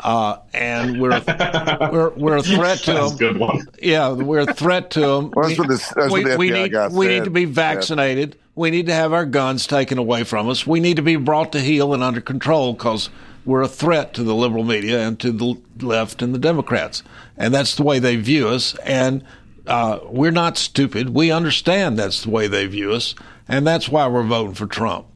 [0.00, 1.22] Uh, and we're
[1.92, 3.14] we're we're a threat to That's them.
[3.14, 3.66] a good one.
[3.80, 5.30] Yeah, we're a threat to them.
[5.30, 7.42] Well, that's what this- that's we, what the we need guy we need to be
[7.42, 7.52] Yeah.
[7.52, 8.36] vaccinated.
[8.54, 10.66] We need to have our guns taken away from us.
[10.66, 13.08] We need to be brought to heel and under control because
[13.44, 17.02] we're a threat to the liberal media and to the left and the Democrats.
[17.36, 18.74] And that's the way they view us.
[18.84, 19.24] And
[19.66, 21.10] uh, we're not stupid.
[21.10, 23.14] We understand that's the way they view us,
[23.48, 25.06] and that's why we're voting for Trump.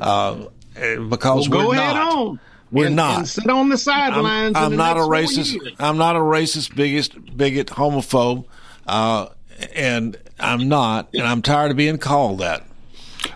[0.00, 2.16] Uh, because Well, go we're ahead not.
[2.16, 2.40] on.
[2.70, 3.18] We're and, not.
[3.18, 4.56] And sit on the sidelines.
[4.56, 5.74] I'm, I'm the not a racist.
[5.78, 8.44] I'm not a racist, biggest, bigot, homophobe,
[8.86, 9.28] uh,
[9.74, 11.08] and I'm not.
[11.14, 12.64] And I'm tired of being called that.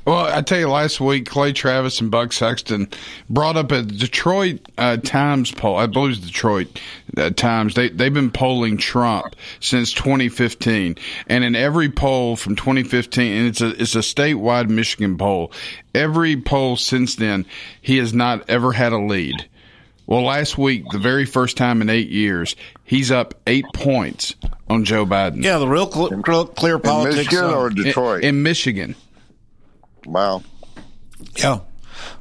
[0.05, 2.89] Well, I tell you, last week Clay Travis and Buck Sexton
[3.29, 5.77] brought up a Detroit uh, Times poll.
[5.77, 6.81] I believe it's Detroit
[7.17, 7.75] uh, Times.
[7.75, 10.97] They they've been polling Trump since 2015,
[11.29, 15.53] and in every poll from 2015, and it's a it's a statewide Michigan poll.
[15.95, 17.47] Every poll since then,
[17.81, 19.47] he has not ever had a lead.
[20.07, 24.35] Well, last week, the very first time in eight years, he's up eight points
[24.69, 25.45] on Joe Biden.
[25.45, 27.17] Yeah, the real cl- cl- clear politics.
[27.17, 28.23] in Michigan or Detroit?
[28.25, 28.97] In, in Michigan.
[30.07, 30.43] Wow.
[31.37, 31.61] Yeah.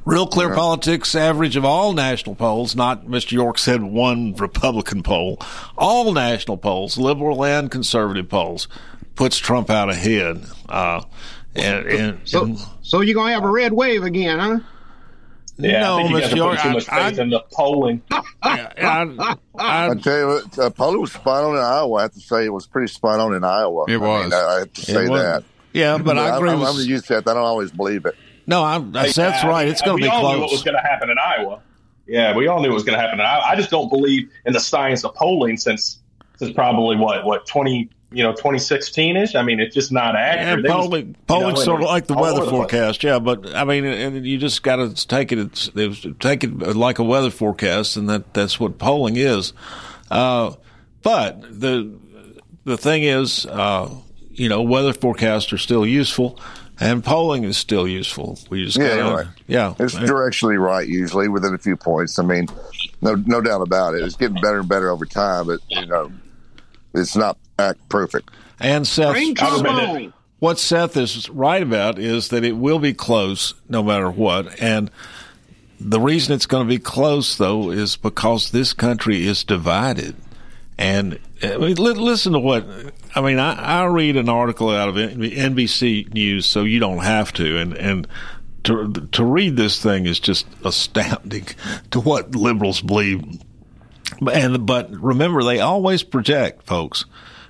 [0.04, 3.32] Real clear politics average of all national polls, not Mr.
[3.32, 5.38] York said one Republican poll,
[5.78, 8.68] all national polls, liberal and conservative polls,
[9.14, 10.44] puts Trump out ahead.
[10.68, 11.02] Uh,
[11.54, 14.58] and, and, So, and- so you're gonna have a red wave again, huh?
[15.56, 16.20] Yeah, No, I think you Mr.
[16.22, 18.02] guys are York, putting too much I- faith in the polling.
[18.10, 18.26] I,
[18.78, 21.94] I, I tell you what, uh, polling was spot on in Iowa.
[21.96, 23.84] I have to say it was pretty spot on in Iowa.
[23.88, 24.24] It I was.
[24.24, 25.20] mean, I, I have to say was.
[25.22, 25.44] that.
[25.72, 26.68] Yeah, but I agree I'm, with.
[26.68, 27.28] I'm used to that.
[27.28, 28.16] I don't always believe it.
[28.46, 29.68] no, I'm, I, Seth's Yeah, right.
[29.68, 31.60] It's going to we be all knew what was going to happen in Iowa.
[32.06, 33.44] Yeah, we all knew what was going to happen in Iowa.
[33.46, 36.00] I just don't believe in the science of polling since
[36.36, 39.34] since probably what what twenty you know twenty sixteen ish.
[39.36, 40.64] I mean, it's just not Yeah, accurate.
[40.64, 42.58] They was, polling, you know, sort of like the weather over the place.
[42.70, 43.04] forecast.
[43.04, 45.38] Yeah, but I mean, and you just got to take it.
[45.38, 49.52] It's, it's take it like a weather forecast, and that that's what polling is.
[50.10, 50.54] Uh,
[51.02, 51.96] but the
[52.64, 53.88] the thing is, uh,
[54.32, 56.38] you know, weather forecasts are still useful,
[56.78, 58.38] and polling is still useful.
[58.48, 59.26] We just Yeah, gotta, right.
[59.46, 62.18] yeah, It's directionally right usually within a few points.
[62.18, 62.46] I mean,
[63.02, 64.02] no no doubt about it.
[64.02, 66.10] It's getting better and better over time, but you know,
[66.94, 68.30] it's not act perfect.
[68.58, 69.12] and Seth.
[69.12, 70.12] Bring Trump on.
[70.38, 74.60] what Seth is right about is that it will be close no matter what.
[74.60, 74.90] And
[75.78, 80.14] the reason it's going to be close, though, is because this country is divided.
[80.78, 82.66] And I mean, listen to what
[83.14, 83.38] I mean.
[83.38, 87.58] I, I read an article out of NBC News, so you don't have to.
[87.58, 88.08] And and
[88.64, 91.46] to to read this thing is just astounding
[91.90, 93.40] to what liberals believe.
[94.32, 97.04] And but remember, they always project, folks,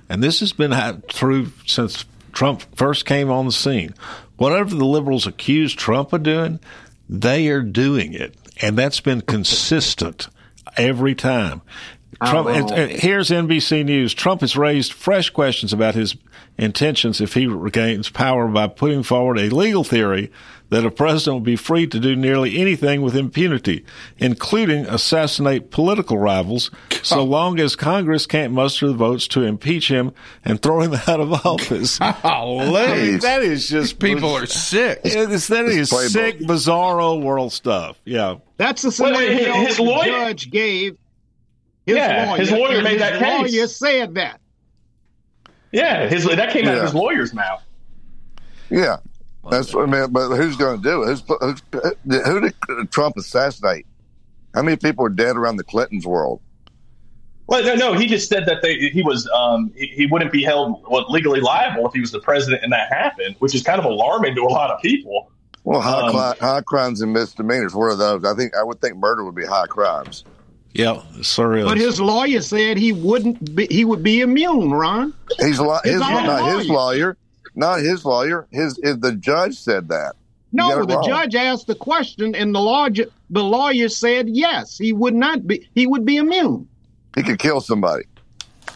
[0.09, 3.93] and this has been true since Trump first came on the scene.
[4.37, 6.59] Whatever the liberals accuse Trump of doing,
[7.09, 10.27] they are doing it, and that's been consistent
[10.77, 11.61] every time.
[12.25, 12.49] Trump.
[12.49, 14.13] And, and here's NBC News.
[14.13, 16.15] Trump has raised fresh questions about his
[16.57, 20.31] intentions if he regains power by putting forward a legal theory
[20.69, 23.83] that a president will be free to do nearly anything with impunity,
[24.19, 26.71] including assassinate political rivals,
[27.03, 30.13] so long as Congress can't muster the votes to impeach him
[30.45, 31.99] and throw him out of office.
[31.99, 33.17] Golly.
[33.17, 35.01] that is just People are sick.
[35.03, 36.09] It's, that is playbook.
[36.09, 37.99] sick, bizarro world stuff.
[38.05, 38.35] Yeah.
[38.57, 40.97] That's the Wait, wait, scenario his- his lawyer- judge gave.
[41.85, 43.53] His Yeah, lawyer, his lawyer made his that case.
[43.53, 44.39] Lawyer said that.
[45.71, 47.63] Yeah, his that came out of his lawyer's mouth.
[48.69, 48.97] Yeah,
[49.49, 50.11] that's what I mean.
[50.11, 51.07] But who's going to do it?
[51.07, 53.85] Who's, who's, who did Trump assassinate?
[54.53, 56.41] How many people are dead around the Clintons' world?
[57.47, 60.43] Well, no, no, he just said that they, he was um, he, he wouldn't be
[60.43, 63.79] held what, legally liable if he was the president and that happened, which is kind
[63.79, 65.31] of alarming to a lot of people.
[65.63, 67.75] Well, high, Um, cli- high crimes and misdemeanors.
[67.75, 68.23] What are those?
[68.23, 70.23] I think I would think murder would be high crimes.
[70.73, 71.65] Yeah, sir is.
[71.65, 75.13] But his lawyer said he wouldn't be, he would be immune, Ron.
[75.39, 76.77] He's li- His his, own not his lawyer.
[76.77, 77.17] lawyer,
[77.55, 78.47] not his lawyer.
[78.51, 80.13] His, his the judge said that.
[80.53, 81.07] No, the wrong.
[81.07, 85.67] judge asked the question, and the lawyer the lawyer said yes, he would not be.
[85.75, 86.67] He would be immune.
[87.15, 88.03] He could kill somebody.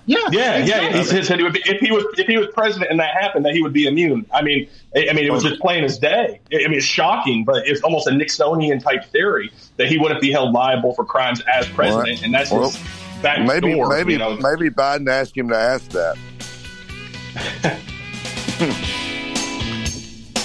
[0.08, 0.80] Yeah, Yeah, yeah.
[0.92, 1.24] He exactly.
[1.24, 3.54] said he would be, if he was if he was president and that happened, that
[3.54, 4.26] he would be immune.
[4.32, 6.40] I mean, I I mean, it was just plain as day.
[6.54, 10.22] I I mean, it's shocking, but it's almost a Nixonian type theory that he wouldn't
[10.22, 12.80] be held liable for crimes as president, and that's Well, his
[13.24, 13.90] back Maybe door.
[13.90, 14.38] maybe you know?
[14.38, 16.18] maybe Biden asked him to ask that.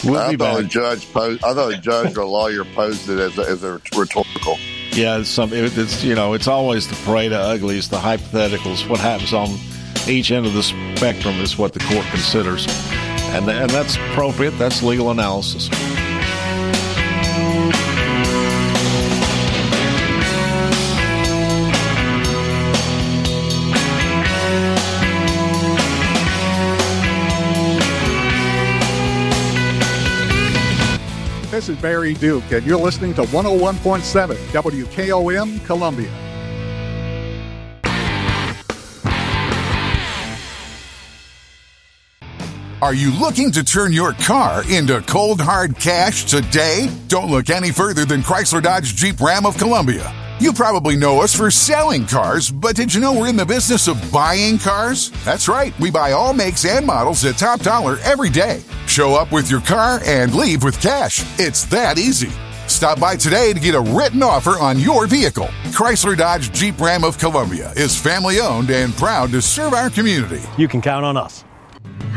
[0.02, 1.44] We'll I be thought a judge posed.
[1.44, 4.56] I thought a judge or a lawyer posed it as a, as a rhetorical.
[4.92, 5.52] Yeah, it's some.
[5.52, 8.88] It, it's you know, it's always the parade of uglies, the hypotheticals.
[8.88, 9.56] What happens on
[10.08, 12.66] each end of the spectrum is what the court considers.
[13.32, 15.68] And, and that's appropriate, that's legal analysis.
[31.60, 36.10] This is Barry Duke, and you're listening to 101.7 WKOM Columbia.
[42.80, 46.88] Are you looking to turn your car into cold hard cash today?
[47.08, 50.10] Don't look any further than Chrysler Dodge Jeep Ram of Columbia.
[50.40, 53.88] You probably know us for selling cars, but did you know we're in the business
[53.88, 55.10] of buying cars?
[55.22, 58.62] That's right, we buy all makes and models at top dollar every day.
[58.86, 61.22] Show up with your car and leave with cash.
[61.38, 62.30] It's that easy.
[62.68, 65.48] Stop by today to get a written offer on your vehicle.
[65.74, 70.40] Chrysler Dodge Jeep Ram of Columbia is family owned and proud to serve our community.
[70.56, 71.44] You can count on us.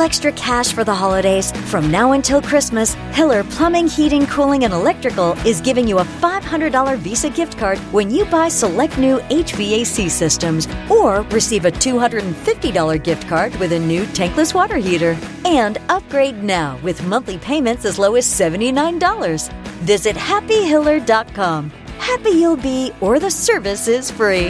[0.00, 1.52] extra cash for the holidays?
[1.70, 6.96] From now until Christmas, Hiller Plumbing, Heating, Cooling, and Electrical is giving you a $500
[6.98, 13.28] Visa gift card when you buy select new HVAC systems or receive a $250 gift
[13.28, 15.16] card with a new tankless water heater.
[15.44, 19.52] And upgrade now with monthly payments as low as $79.
[19.82, 21.70] Visit happyhiller.com.
[21.98, 24.48] Happy you'll be, or the service is free.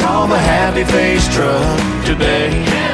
[0.00, 2.93] Call the Happy Face Truck today.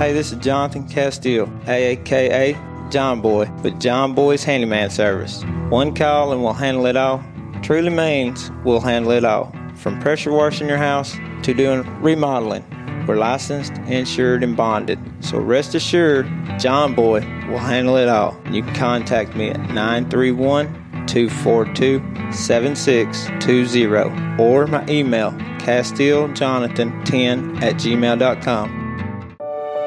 [0.00, 2.56] Hey, this is Jonathan Castile, aka
[2.88, 5.42] John Boy, with John Boy's Handyman Service.
[5.68, 7.22] One call and we'll handle it all.
[7.60, 9.54] Truly means we'll handle it all.
[9.74, 12.64] From pressure washing your house to doing remodeling.
[13.06, 14.98] We're licensed, insured, and bonded.
[15.20, 16.26] So rest assured,
[16.58, 17.20] John Boy
[17.50, 18.40] will handle it all.
[18.50, 22.00] You can contact me at 931 242
[22.32, 28.79] 7620 or my email, CastileJonathan10 at gmail.com.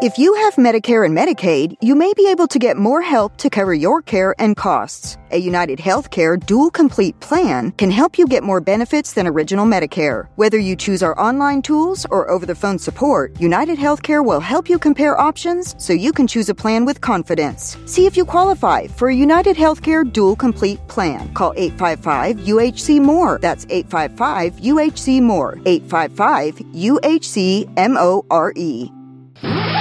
[0.00, 3.50] If you have Medicare and Medicaid, you may be able to get more help to
[3.50, 5.16] cover your care and costs.
[5.32, 10.28] A United Healthcare Dual Complete Plan can help you get more benefits than original Medicare.
[10.36, 14.68] Whether you choose our online tools or over the phone support, United Healthcare will help
[14.70, 17.76] you compare options so you can choose a plan with confidence.
[17.86, 21.28] See if you qualify for a United Healthcare Dual Complete Plan.
[21.34, 23.40] Call 855 UHC More.
[23.42, 25.58] That's 855 UHC More.
[25.66, 28.92] 855 UHC M O R E.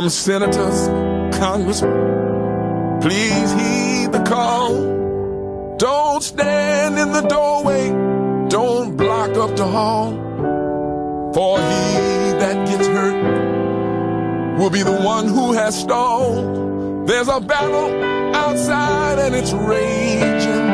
[0.00, 0.88] Come, senators,
[1.38, 5.76] congressmen, please heed the call.
[5.76, 7.90] Don't stand in the doorway,
[8.48, 10.12] don't block up the hall.
[11.34, 17.06] For he that gets hurt will be the one who has stalled.
[17.06, 18.02] There's a battle
[18.34, 20.66] outside and it's raging.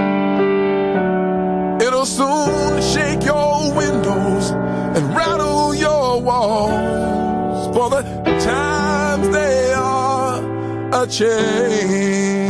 [1.84, 7.74] It'll soon shake your windows and rattle your walls.
[7.74, 8.85] For the are
[10.92, 12.46] a changing.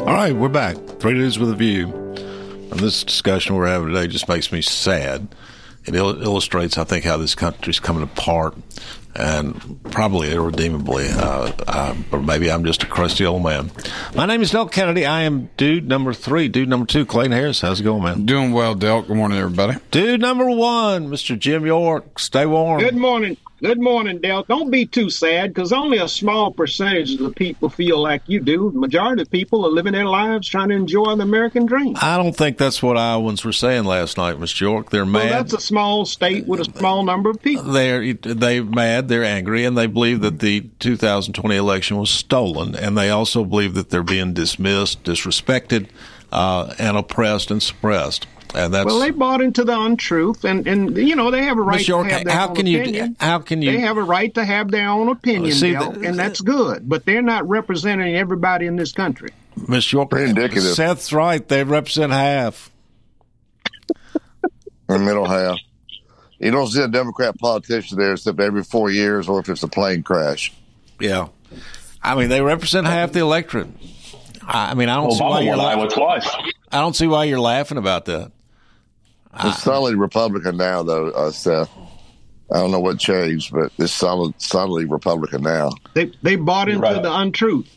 [0.00, 0.76] All right, we're back.
[0.98, 1.92] Three Dudes with a View.
[2.70, 5.28] And this discussion we're having today just makes me sad.
[5.88, 8.54] It il- illustrates, I think, how this country's coming apart,
[9.14, 11.08] and probably irredeemably.
[11.08, 13.70] Uh, uh, or maybe I'm just a crusty old man.
[14.14, 15.06] My name is Delk Kennedy.
[15.06, 16.48] I am dude number three.
[16.48, 17.60] Dude number two, Clayton Harris.
[17.60, 18.26] How's it going, man?
[18.26, 19.02] Doing well, Del.
[19.02, 19.78] Good morning, everybody.
[19.90, 21.38] Dude number one, Mr.
[21.38, 22.18] Jim York.
[22.18, 22.80] Stay warm.
[22.80, 23.36] Good morning.
[23.60, 24.44] Good morning, Dale.
[24.44, 28.38] Don't be too sad because only a small percentage of the people feel like you
[28.38, 28.70] do.
[28.70, 31.96] The majority of people are living their lives trying to enjoy the American dream.
[32.00, 34.60] I don't think that's what Iowans were saying last night, Mr.
[34.60, 34.90] York.
[34.90, 35.30] They're mad.
[35.30, 37.64] Well, that's a small state with a small number of people.
[37.64, 42.96] they're they're mad, they're angry, and they believe that the 2020 election was stolen, and
[42.96, 45.88] they also believe that they're being dismissed, disrespected,
[46.30, 48.28] uh, and oppressed and suppressed.
[48.54, 51.62] And that's well, they bought into the untruth, and, and you know they have a
[51.62, 53.16] right York, to have their how own can you- opinion.
[53.20, 56.08] how can you- They have a right to have their own opinion, See, Del, the-
[56.08, 56.88] and that's good.
[56.88, 59.30] But they're not representing everybody in this country.
[59.68, 60.12] Miss York.
[60.14, 60.62] indicative.
[60.74, 62.70] Seth's right; they represent half.
[64.86, 65.58] the middle half.
[66.38, 69.68] You don't see a Democrat politician there except every four years or if it's a
[69.68, 70.52] plane crash.
[71.00, 71.28] Yeah,
[72.02, 73.68] I mean they represent half the electorate.
[74.46, 75.90] I I mean, I don't see why you're laughing.
[75.90, 76.28] twice.
[76.72, 78.32] I don't see why you're laughing about that.
[79.44, 81.70] It's solidly Republican now, though, uh, Seth.
[82.50, 85.70] I don't know what changed, but it's solid, solidly Republican now.
[85.94, 87.02] They they bought into right.
[87.02, 87.68] the untruth.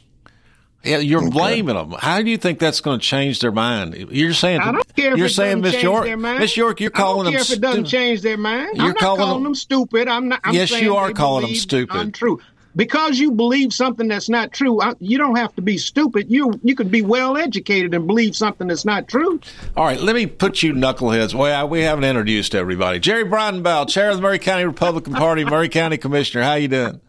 [0.84, 1.92] Yeah, you're blaming them.
[1.92, 3.96] How do you think that's going to change their mind?
[4.10, 6.08] You're saying I don't care if you're it saying Miss York.
[6.18, 7.92] Miss York, you're calling I don't them care if it doesn't stupid.
[8.00, 8.78] change their mind.
[8.78, 10.08] You're I'm not calling calling, them- them stupid.
[10.08, 10.40] I'm not.
[10.44, 11.96] I'm Yes, you are calling them stupid.
[11.96, 12.40] Untrue.
[12.76, 16.32] Because you believe something that's not true, you don't have to be stupid.
[16.32, 19.40] You you could be well educated and believe something that's not true.
[19.76, 21.34] All right, let me put you knuckleheads.
[21.34, 23.00] Well, we haven't introduced everybody.
[23.00, 26.44] Jerry Bridenbaugh, chair of the Maury County Republican Party, Maury County Commissioner.
[26.44, 27.02] How you doing?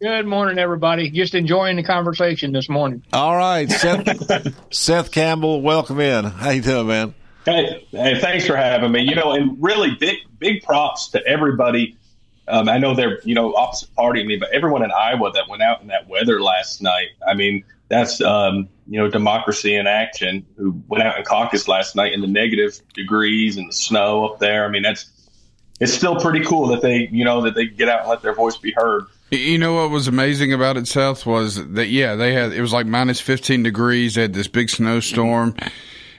[0.00, 1.10] Good morning, everybody.
[1.10, 3.02] Just enjoying the conversation this morning.
[3.12, 6.24] All right, Seth, Seth Campbell, welcome in.
[6.24, 7.14] How you doing, man?
[7.44, 9.02] Hey, hey, thanks for having me.
[9.02, 11.96] You know, and really big, big props to everybody.
[12.48, 15.62] Um, I know they're, you know, opposite party me, but everyone in Iowa that went
[15.62, 17.08] out in that weather last night.
[17.26, 21.96] I mean, that's, um, you know, democracy in action who went out and caucus last
[21.96, 24.64] night in the negative degrees and the snow up there.
[24.64, 25.10] I mean, that's,
[25.80, 28.34] it's still pretty cool that they, you know, that they get out and let their
[28.34, 29.04] voice be heard.
[29.30, 32.72] You know what was amazing about it, Seth, was that yeah, they had it was
[32.72, 34.14] like minus fifteen degrees.
[34.14, 35.54] They had this big snowstorm,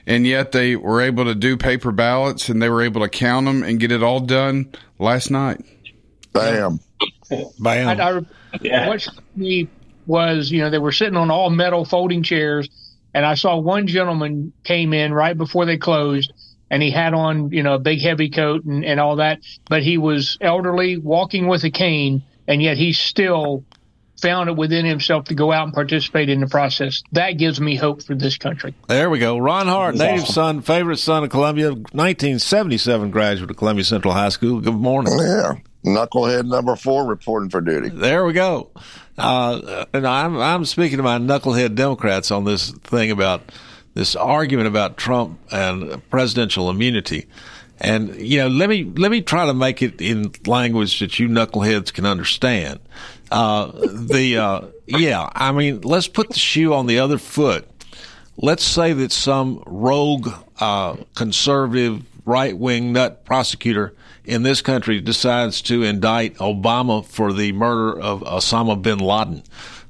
[0.06, 3.46] and yet they were able to do paper ballots and they were able to count
[3.46, 5.60] them and get it all done last night.
[6.32, 6.80] Bam.
[7.58, 8.00] Bam.
[8.00, 8.20] I, I,
[8.60, 8.88] Yeah.
[8.88, 9.68] What struck me
[10.06, 12.68] was, you know, they were sitting on all metal folding chairs,
[13.14, 16.32] and I saw one gentleman came in right before they closed,
[16.70, 19.82] and he had on, you know, a big heavy coat and, and all that, but
[19.82, 23.64] he was elderly, walking with a cane, and yet he still
[24.20, 27.02] found it within himself to go out and participate in the process.
[27.12, 28.74] That gives me hope for this country.
[28.86, 29.38] There we go.
[29.38, 30.34] Ron Hart, That's native awesome.
[30.34, 34.60] son, favorite son of Columbia, 1977 graduate of Columbia Central High School.
[34.60, 35.16] Good morning.
[35.18, 35.54] Yeah.
[35.84, 37.88] Knucklehead number four reporting for duty.
[37.88, 38.70] There we go.
[39.16, 43.50] Uh, and I'm I'm speaking to my knucklehead Democrats on this thing about
[43.94, 47.26] this argument about Trump and presidential immunity.
[47.80, 51.28] And you know, let me let me try to make it in language that you
[51.28, 52.80] knuckleheads can understand.
[53.30, 57.66] Uh, the uh, yeah, I mean, let's put the shoe on the other foot.
[58.36, 60.28] Let's say that some rogue
[60.58, 63.94] uh, conservative right wing nut prosecutor
[64.30, 69.42] in this country decides to indict Obama for the murder of Osama bin Laden.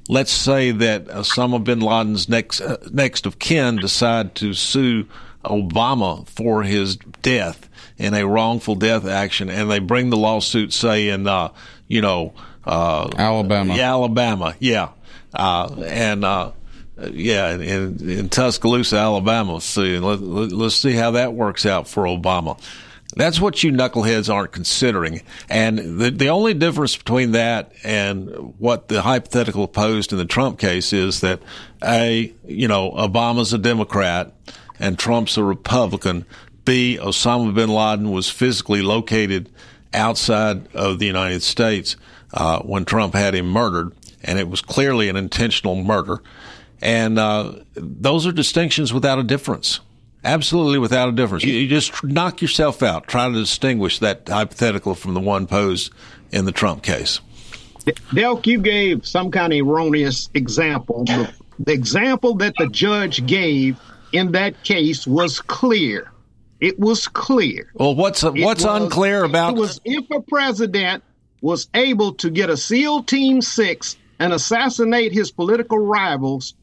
[0.09, 5.05] Let's say that Osama bin Laden's next uh, next of kin decide to sue
[5.45, 7.69] Obama for his death
[7.99, 11.49] in a wrongful death action, and they bring the lawsuit, say in uh,
[11.87, 12.33] you know
[12.65, 13.75] uh, Alabama.
[13.75, 14.89] yeah, Alabama, yeah,
[15.33, 16.25] uh, and.
[16.25, 16.51] Uh,
[17.13, 19.59] yeah, in, in, Tuscaloosa, Alabama.
[19.59, 22.61] See, let, let's see how that works out for Obama.
[23.15, 25.21] That's what you knuckleheads aren't considering.
[25.49, 30.59] And the, the only difference between that and what the hypothetical posed in the Trump
[30.59, 31.41] case is that
[31.83, 34.33] A, you know, Obama's a Democrat
[34.79, 36.25] and Trump's a Republican.
[36.63, 39.49] B, Osama bin Laden was physically located
[39.93, 41.97] outside of the United States
[42.33, 43.93] uh, when Trump had him murdered,
[44.23, 46.21] and it was clearly an intentional murder.
[46.81, 49.81] And uh, those are distinctions without a difference.
[50.23, 51.43] Absolutely without a difference.
[51.43, 55.91] You, you just knock yourself out trying to distinguish that hypothetical from the one posed
[56.31, 57.21] in the Trump case.
[57.85, 61.05] Delk, you gave some kind of erroneous example.
[61.05, 63.79] The, example that the judge gave
[64.11, 66.11] in that case was clear.
[66.59, 67.71] It was clear.
[67.73, 71.03] Well, what's what's was- unclear about it was if a president
[71.41, 76.53] was able to get a SEAL Team Six and assassinate his political rivals,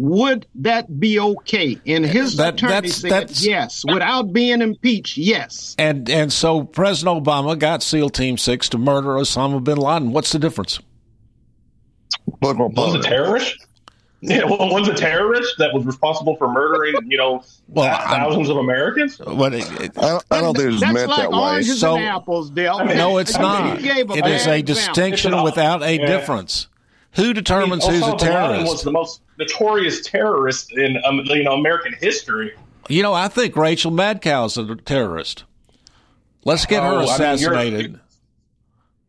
[0.00, 1.76] would that be okay?
[1.86, 5.18] And his That- attorney that's- said that's- yes, without being impeached.
[5.18, 5.74] Yes.
[5.76, 10.12] and and so President Obama got SEAL Team Six to murder Osama bin Laden.
[10.12, 10.78] What's the difference?
[12.40, 13.56] Was a terrorist?
[14.20, 17.42] Yeah, well, was a terrorist that was responsible for murdering, you know,
[17.74, 19.18] thousands of Americans?
[19.24, 19.54] What?
[19.54, 21.62] I don't, I don't think it was That's meant like that way.
[21.62, 22.84] So- and apples, Dale.
[22.84, 23.80] No, it's I mean, not.
[23.82, 24.74] you gave It bad is a example.
[24.74, 26.06] distinction without a Yeah.
[26.06, 26.66] difference.
[27.12, 28.72] Who determines I mean, who's a Osama bin Laden terrorist?
[28.72, 32.52] Was the most notorious terrorist in um, you know American history.
[32.88, 35.44] You know, I think Rachel Madcow's a terrorist.
[36.44, 38.00] Let's get her Oh, I mean, assassinated.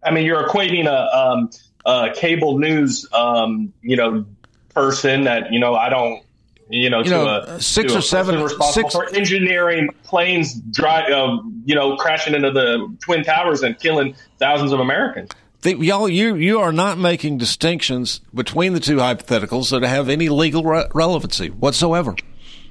[0.04, 1.50] I mean, you're equating a, um,
[1.86, 4.26] a cable news, um, you know,
[4.74, 6.24] person that you know I don't,
[6.70, 9.90] you know, You to know, a six to or a seven- responsible six- for engineering
[10.04, 15.30] planes, drive, uh, you know, crashing into the twin towers and killing thousands of Americans.
[15.62, 20.30] The, y'all, you you are not making distinctions between the two hypotheticals that have any
[20.30, 22.16] legal re- relevancy whatsoever.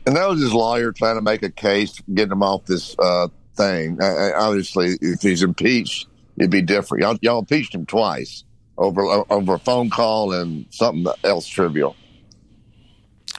[0.07, 3.29] And that was his lawyer trying to make a case, getting him off this uh,
[3.57, 4.01] thing.
[4.01, 6.07] Uh, obviously, if he's impeached,
[6.39, 7.03] it'd be different.
[7.03, 8.45] Y'all, y'all impeached him twice
[8.79, 11.95] over over a phone call and something else trivial.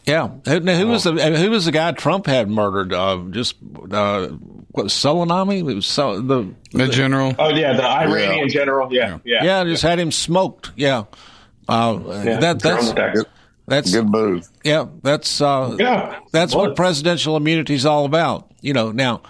[0.05, 2.93] Yeah, who, now, who was the who was the guy Trump had murdered?
[2.93, 3.55] Uh, just
[3.91, 4.29] uh,
[4.71, 5.59] what Soleimani?
[5.69, 7.35] It was so, the The general.
[7.39, 8.93] Oh yeah, the Iranian general.
[8.93, 10.71] Yeah, yeah, yeah, just had him smoked.
[10.75, 11.05] Yeah,
[11.67, 13.25] uh, Yeah, that that's drone
[13.67, 14.47] that's Good move.
[14.63, 18.49] yeah, that's uh, Yeah, that's what presidential immunity is all about.
[18.61, 19.21] You know, now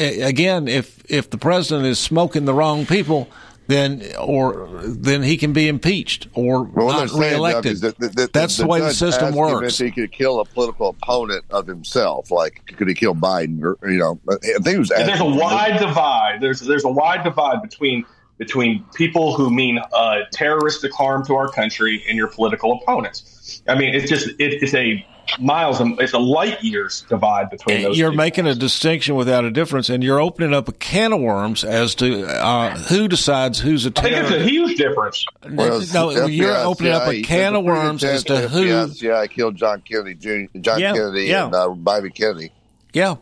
[0.00, 3.28] a- again, if if the president is smoking the wrong people,
[3.66, 7.80] then or then he can be impeached or Well, what not they're saying, Doug, reelected.
[7.80, 9.80] that, that, that that's the, way the system works.
[9.80, 13.62] If he could kill a political opponent of himself, like could he kill Biden?
[13.62, 14.88] Or you know, I think he was.
[14.90, 16.38] There's a asking- wide divide.
[16.40, 18.04] There's there's a wide divide between
[18.38, 23.62] between people who mean uh, terroristic harm to our country and your political opponents.
[23.68, 25.06] I mean, it's just it, it's a
[25.40, 27.98] miles and it's a light years divide between those.
[27.98, 28.16] You're two.
[28.16, 31.94] making a distinction without a difference, and you're opening up a can of worms as
[31.96, 35.24] to uh, who decides who's a I think it's a huge difference.
[35.48, 38.64] Well, no, it's you're FBI, opening up a can of worms pretty as to who.
[38.66, 41.46] FBI, CIA killed John Kennedy, Jr., John Yeah, Kennedy, yeah.
[41.46, 42.50] and uh, Bobby Kennedy.
[42.92, 43.16] Yeah,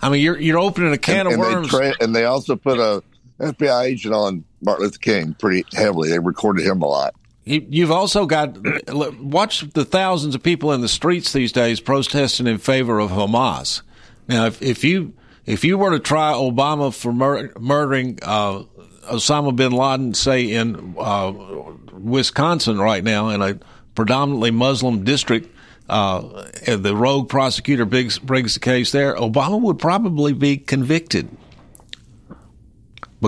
[0.00, 1.70] I mean you're you're opening a can and, of and worms.
[1.72, 3.02] They tra- and they also put a
[3.40, 6.08] FBI agent on Martin Luther King pretty heavily.
[6.10, 7.14] They recorded him a lot.
[7.46, 8.58] You, you've also got
[9.18, 13.82] watch the thousands of people in the streets these days protesting in favor of Hamas.
[14.28, 15.14] Now, if, if you
[15.46, 18.64] if you were to try Obama for mur- murdering uh,
[19.04, 21.32] Osama bin Laden, say in uh,
[21.92, 23.58] Wisconsin right now, in a
[23.94, 25.48] predominantly Muslim district,
[25.88, 31.28] uh, and the rogue prosecutor brings, brings the case there, Obama would probably be convicted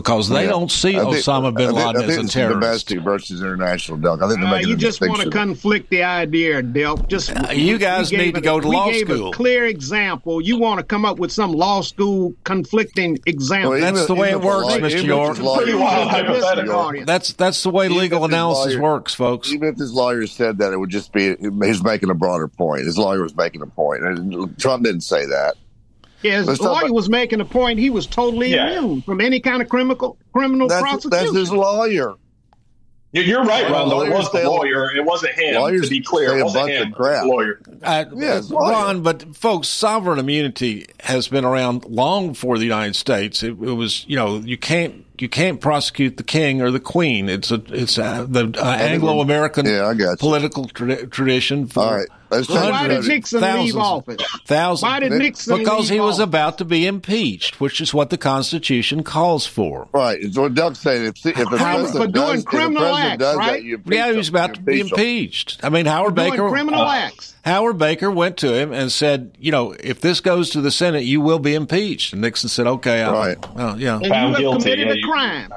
[0.01, 0.51] because they Yeah.
[0.51, 2.61] don't see think- Osama bin I think- Laden I think as a it's terrorist.
[2.61, 4.23] Domestic versus international, Doug.
[4.23, 7.09] I think they're Uh, making you just want to conflict the idea, Delp.
[7.09, 9.31] Just Uh, you guys need to a- go to we law gave school.
[9.31, 10.41] A clear example.
[10.41, 13.71] You want to come up with some law school conflicting example.
[13.73, 15.05] Well, That's the way it works, Mr.
[15.05, 15.37] York.
[17.07, 19.53] That's that's the way Even legal analysis lawyer- works, folks.
[19.53, 22.85] Even if his lawyer said that, it would just be he's making a broader point.
[22.85, 25.55] His lawyer was making a point, and Trump didn't say that.
[26.23, 27.79] Yeah, his Let's lawyer about- was making a point.
[27.79, 28.79] He was totally Yeah.
[28.79, 31.11] immune from any kind of criminal criminal That's, prosecution.
[31.27, 32.15] that's his lawyer.
[33.11, 33.87] You're, you're right, Ron.
[34.07, 34.95] It was the lawyer.
[34.95, 35.55] It wasn't him.
[35.55, 36.93] lawyers To be clear, it wasn't him.
[36.93, 37.25] crap.
[37.25, 37.59] Lawyer.
[37.83, 38.71] Uh, Yeah, lawyer.
[38.73, 43.43] Ron, but folks, sovereign immunity has been around long before the United States.
[43.43, 47.31] It, it was, you know, you can't you can't prosecute the king or the queen.
[47.31, 49.65] It's a it's a, the uh, Anglo American
[50.19, 54.23] political tra- tradition for All right, let's So why did Nixon thousands, leave office?
[54.47, 54.83] Thousands.
[54.83, 55.75] Why did Nixon leave office?
[55.77, 59.89] Because leave he was about to be impeached, which is what the Constitution calls for.
[59.93, 60.19] Right.
[60.21, 61.07] It's what Doug's saying.
[61.07, 63.53] If, if the How- president for doing does, if criminal president acts, does right?
[63.53, 65.61] that, you impeach Yeah, he was about to be impeached.
[65.63, 66.49] I mean, Howard Doing Baker.
[66.49, 67.35] criminal uh, acts.
[67.45, 71.05] Howard Baker went to him and said, "You know, if this goes to the Senate,
[71.05, 73.39] you will be impeached." And Nixon said, "Okay, I'll, Right.
[73.57, 74.05] oh, yeah." And
[74.39, 75.51] you have committed a crime.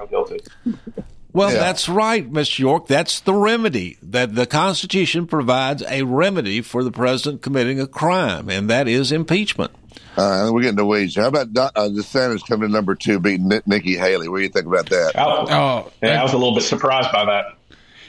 [1.33, 1.59] Well, Yeah.
[1.59, 2.59] that's right, Mr.
[2.59, 2.87] York.
[2.87, 8.49] That's the remedy that the Constitution provides a remedy for the president committing a crime,
[8.49, 9.71] and that is impeachment.
[10.17, 11.15] Uh, we're getting to weeds.
[11.15, 14.27] How about Don- uh, DeSantis coming to number two, beating Ni- Nikki Haley?
[14.27, 15.13] What do you think about that?
[15.17, 17.45] Oh, yeah, I was a little bit surprised by that.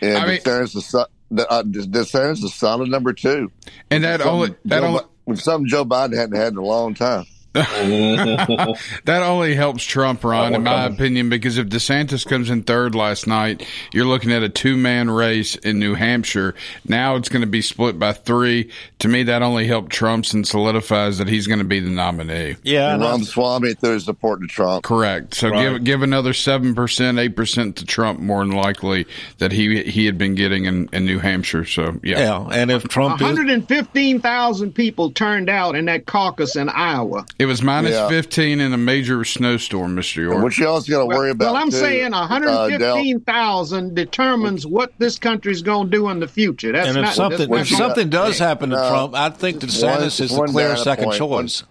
[0.01, 1.07] And I mean- DeSantis, is, so-
[1.49, 3.53] uh, DeSantis is solid number two.
[3.91, 6.65] And that Something only that only Bi- with something Joe Biden hadn't had in a
[6.65, 7.25] long time.
[7.55, 13.27] that only helps Trump, Ron, in my opinion, because if DeSantis comes in third last
[13.27, 16.55] night, you're looking at a two man race in New Hampshire.
[16.89, 18.71] Now it's going to be split by three.
[19.01, 22.57] To me, that only helped Trump's and solidifies that he's going to be the nominee.
[22.63, 24.85] Yeah, and Ramaswamy threw his support to Trump.
[24.85, 25.35] Correct.
[25.35, 25.73] So Right.
[25.73, 29.07] give give another seven percent, eight percent to Trump, more than likely
[29.39, 31.67] that he he had been getting in, in New Hampshire.
[31.67, 36.69] So yeah, Yeah, and if Trump is 115,000 people turned out in that caucus in
[36.69, 37.27] Iowa.
[37.43, 38.09] It was minus Yeah.
[38.09, 40.43] fifteen in a major snowstorm, Mister York.
[40.43, 41.53] What you also got to worry about?
[41.53, 46.29] well, I'm too, saying uh, 115,000 determines what this country's going to do in the
[46.29, 46.73] future.
[46.73, 48.89] That's and if not, something that's if not- something does happen to No.
[48.89, 51.65] Trump, I think that One- is the one clear second point, choice.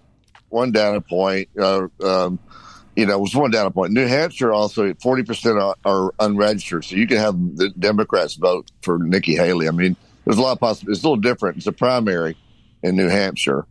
[0.48, 1.48] One, one data point.
[1.58, 2.38] Uh, um,
[2.94, 3.92] you know, it was one data point.
[3.92, 8.70] New Hampshire also forty percent are, are unregistered, so you can have the Democrats vote
[8.82, 9.66] for Nikki Haley.
[9.66, 9.96] I mean,
[10.26, 10.98] there's a lot of possibilities.
[10.98, 11.56] It's a little different.
[11.56, 12.36] It's a primary
[12.82, 13.64] in New Hampshire,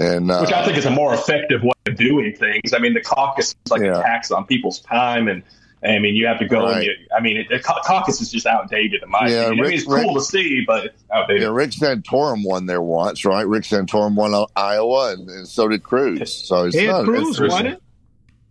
[0.00, 2.72] and uh, which I think is a more effective way of doing things.
[2.74, 4.00] I mean, the caucus is like Yeah.
[4.00, 5.42] a tax on people's time, and
[5.84, 6.66] I mean, you have to go.
[6.66, 9.46] And you, I mean, it, the caucus is just outdated in my Yeah, opinion.
[9.46, 11.42] I mean, Rick- it's cool Rick- to see, but it's outdated.
[11.42, 13.46] Yeah, Rick Santorum won there once, right?
[13.46, 16.32] Rick Santorum won Iowa, and, and so did Cruz.
[16.46, 17.82] So it's Ted not, Cruz it's- won it.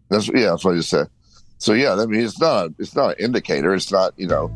[0.09, 1.07] That's yeah, that's what you said.
[1.59, 3.75] So yeah, I mean, it's not it's not an indicator.
[3.75, 4.49] It's not you know,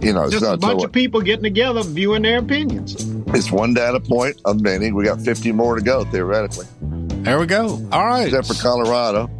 [0.00, 2.94] you know, it's Just not a bunch so- of people getting together, viewing their opinions.
[3.34, 4.92] It's one data point of many.
[4.92, 6.66] We got 50 more to go theoretically.
[6.80, 7.80] There we go.
[7.92, 9.30] All right, except for Colorado.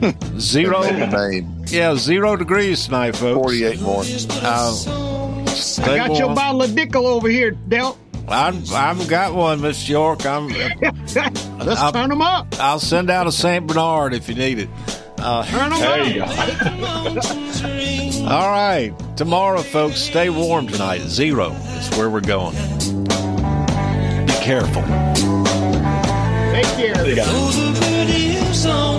[0.38, 0.82] Zero.
[0.82, 1.64] And Maine.
[1.68, 3.42] Yeah, zero degrees tonight, folks.
[3.42, 4.02] 48 more.
[4.02, 7.98] Uh, I stay got your bottle of Dickel over here, Del.
[8.28, 10.24] I'm, I've got one, Miss York.
[10.26, 10.48] I'm.
[10.48, 11.16] Let's
[11.80, 12.46] I'll- turn them up.
[12.60, 14.68] I'll send out a Saint Bernard if you need it.
[15.18, 17.24] Uh, Turn them There you up.
[18.26, 20.00] all right, tomorrow, folks.
[20.00, 21.00] Stay warm tonight.
[21.02, 22.56] Zero is where we're going.
[24.26, 24.82] Be careful.
[26.52, 26.94] Take care.
[26.94, 28.95] There you go.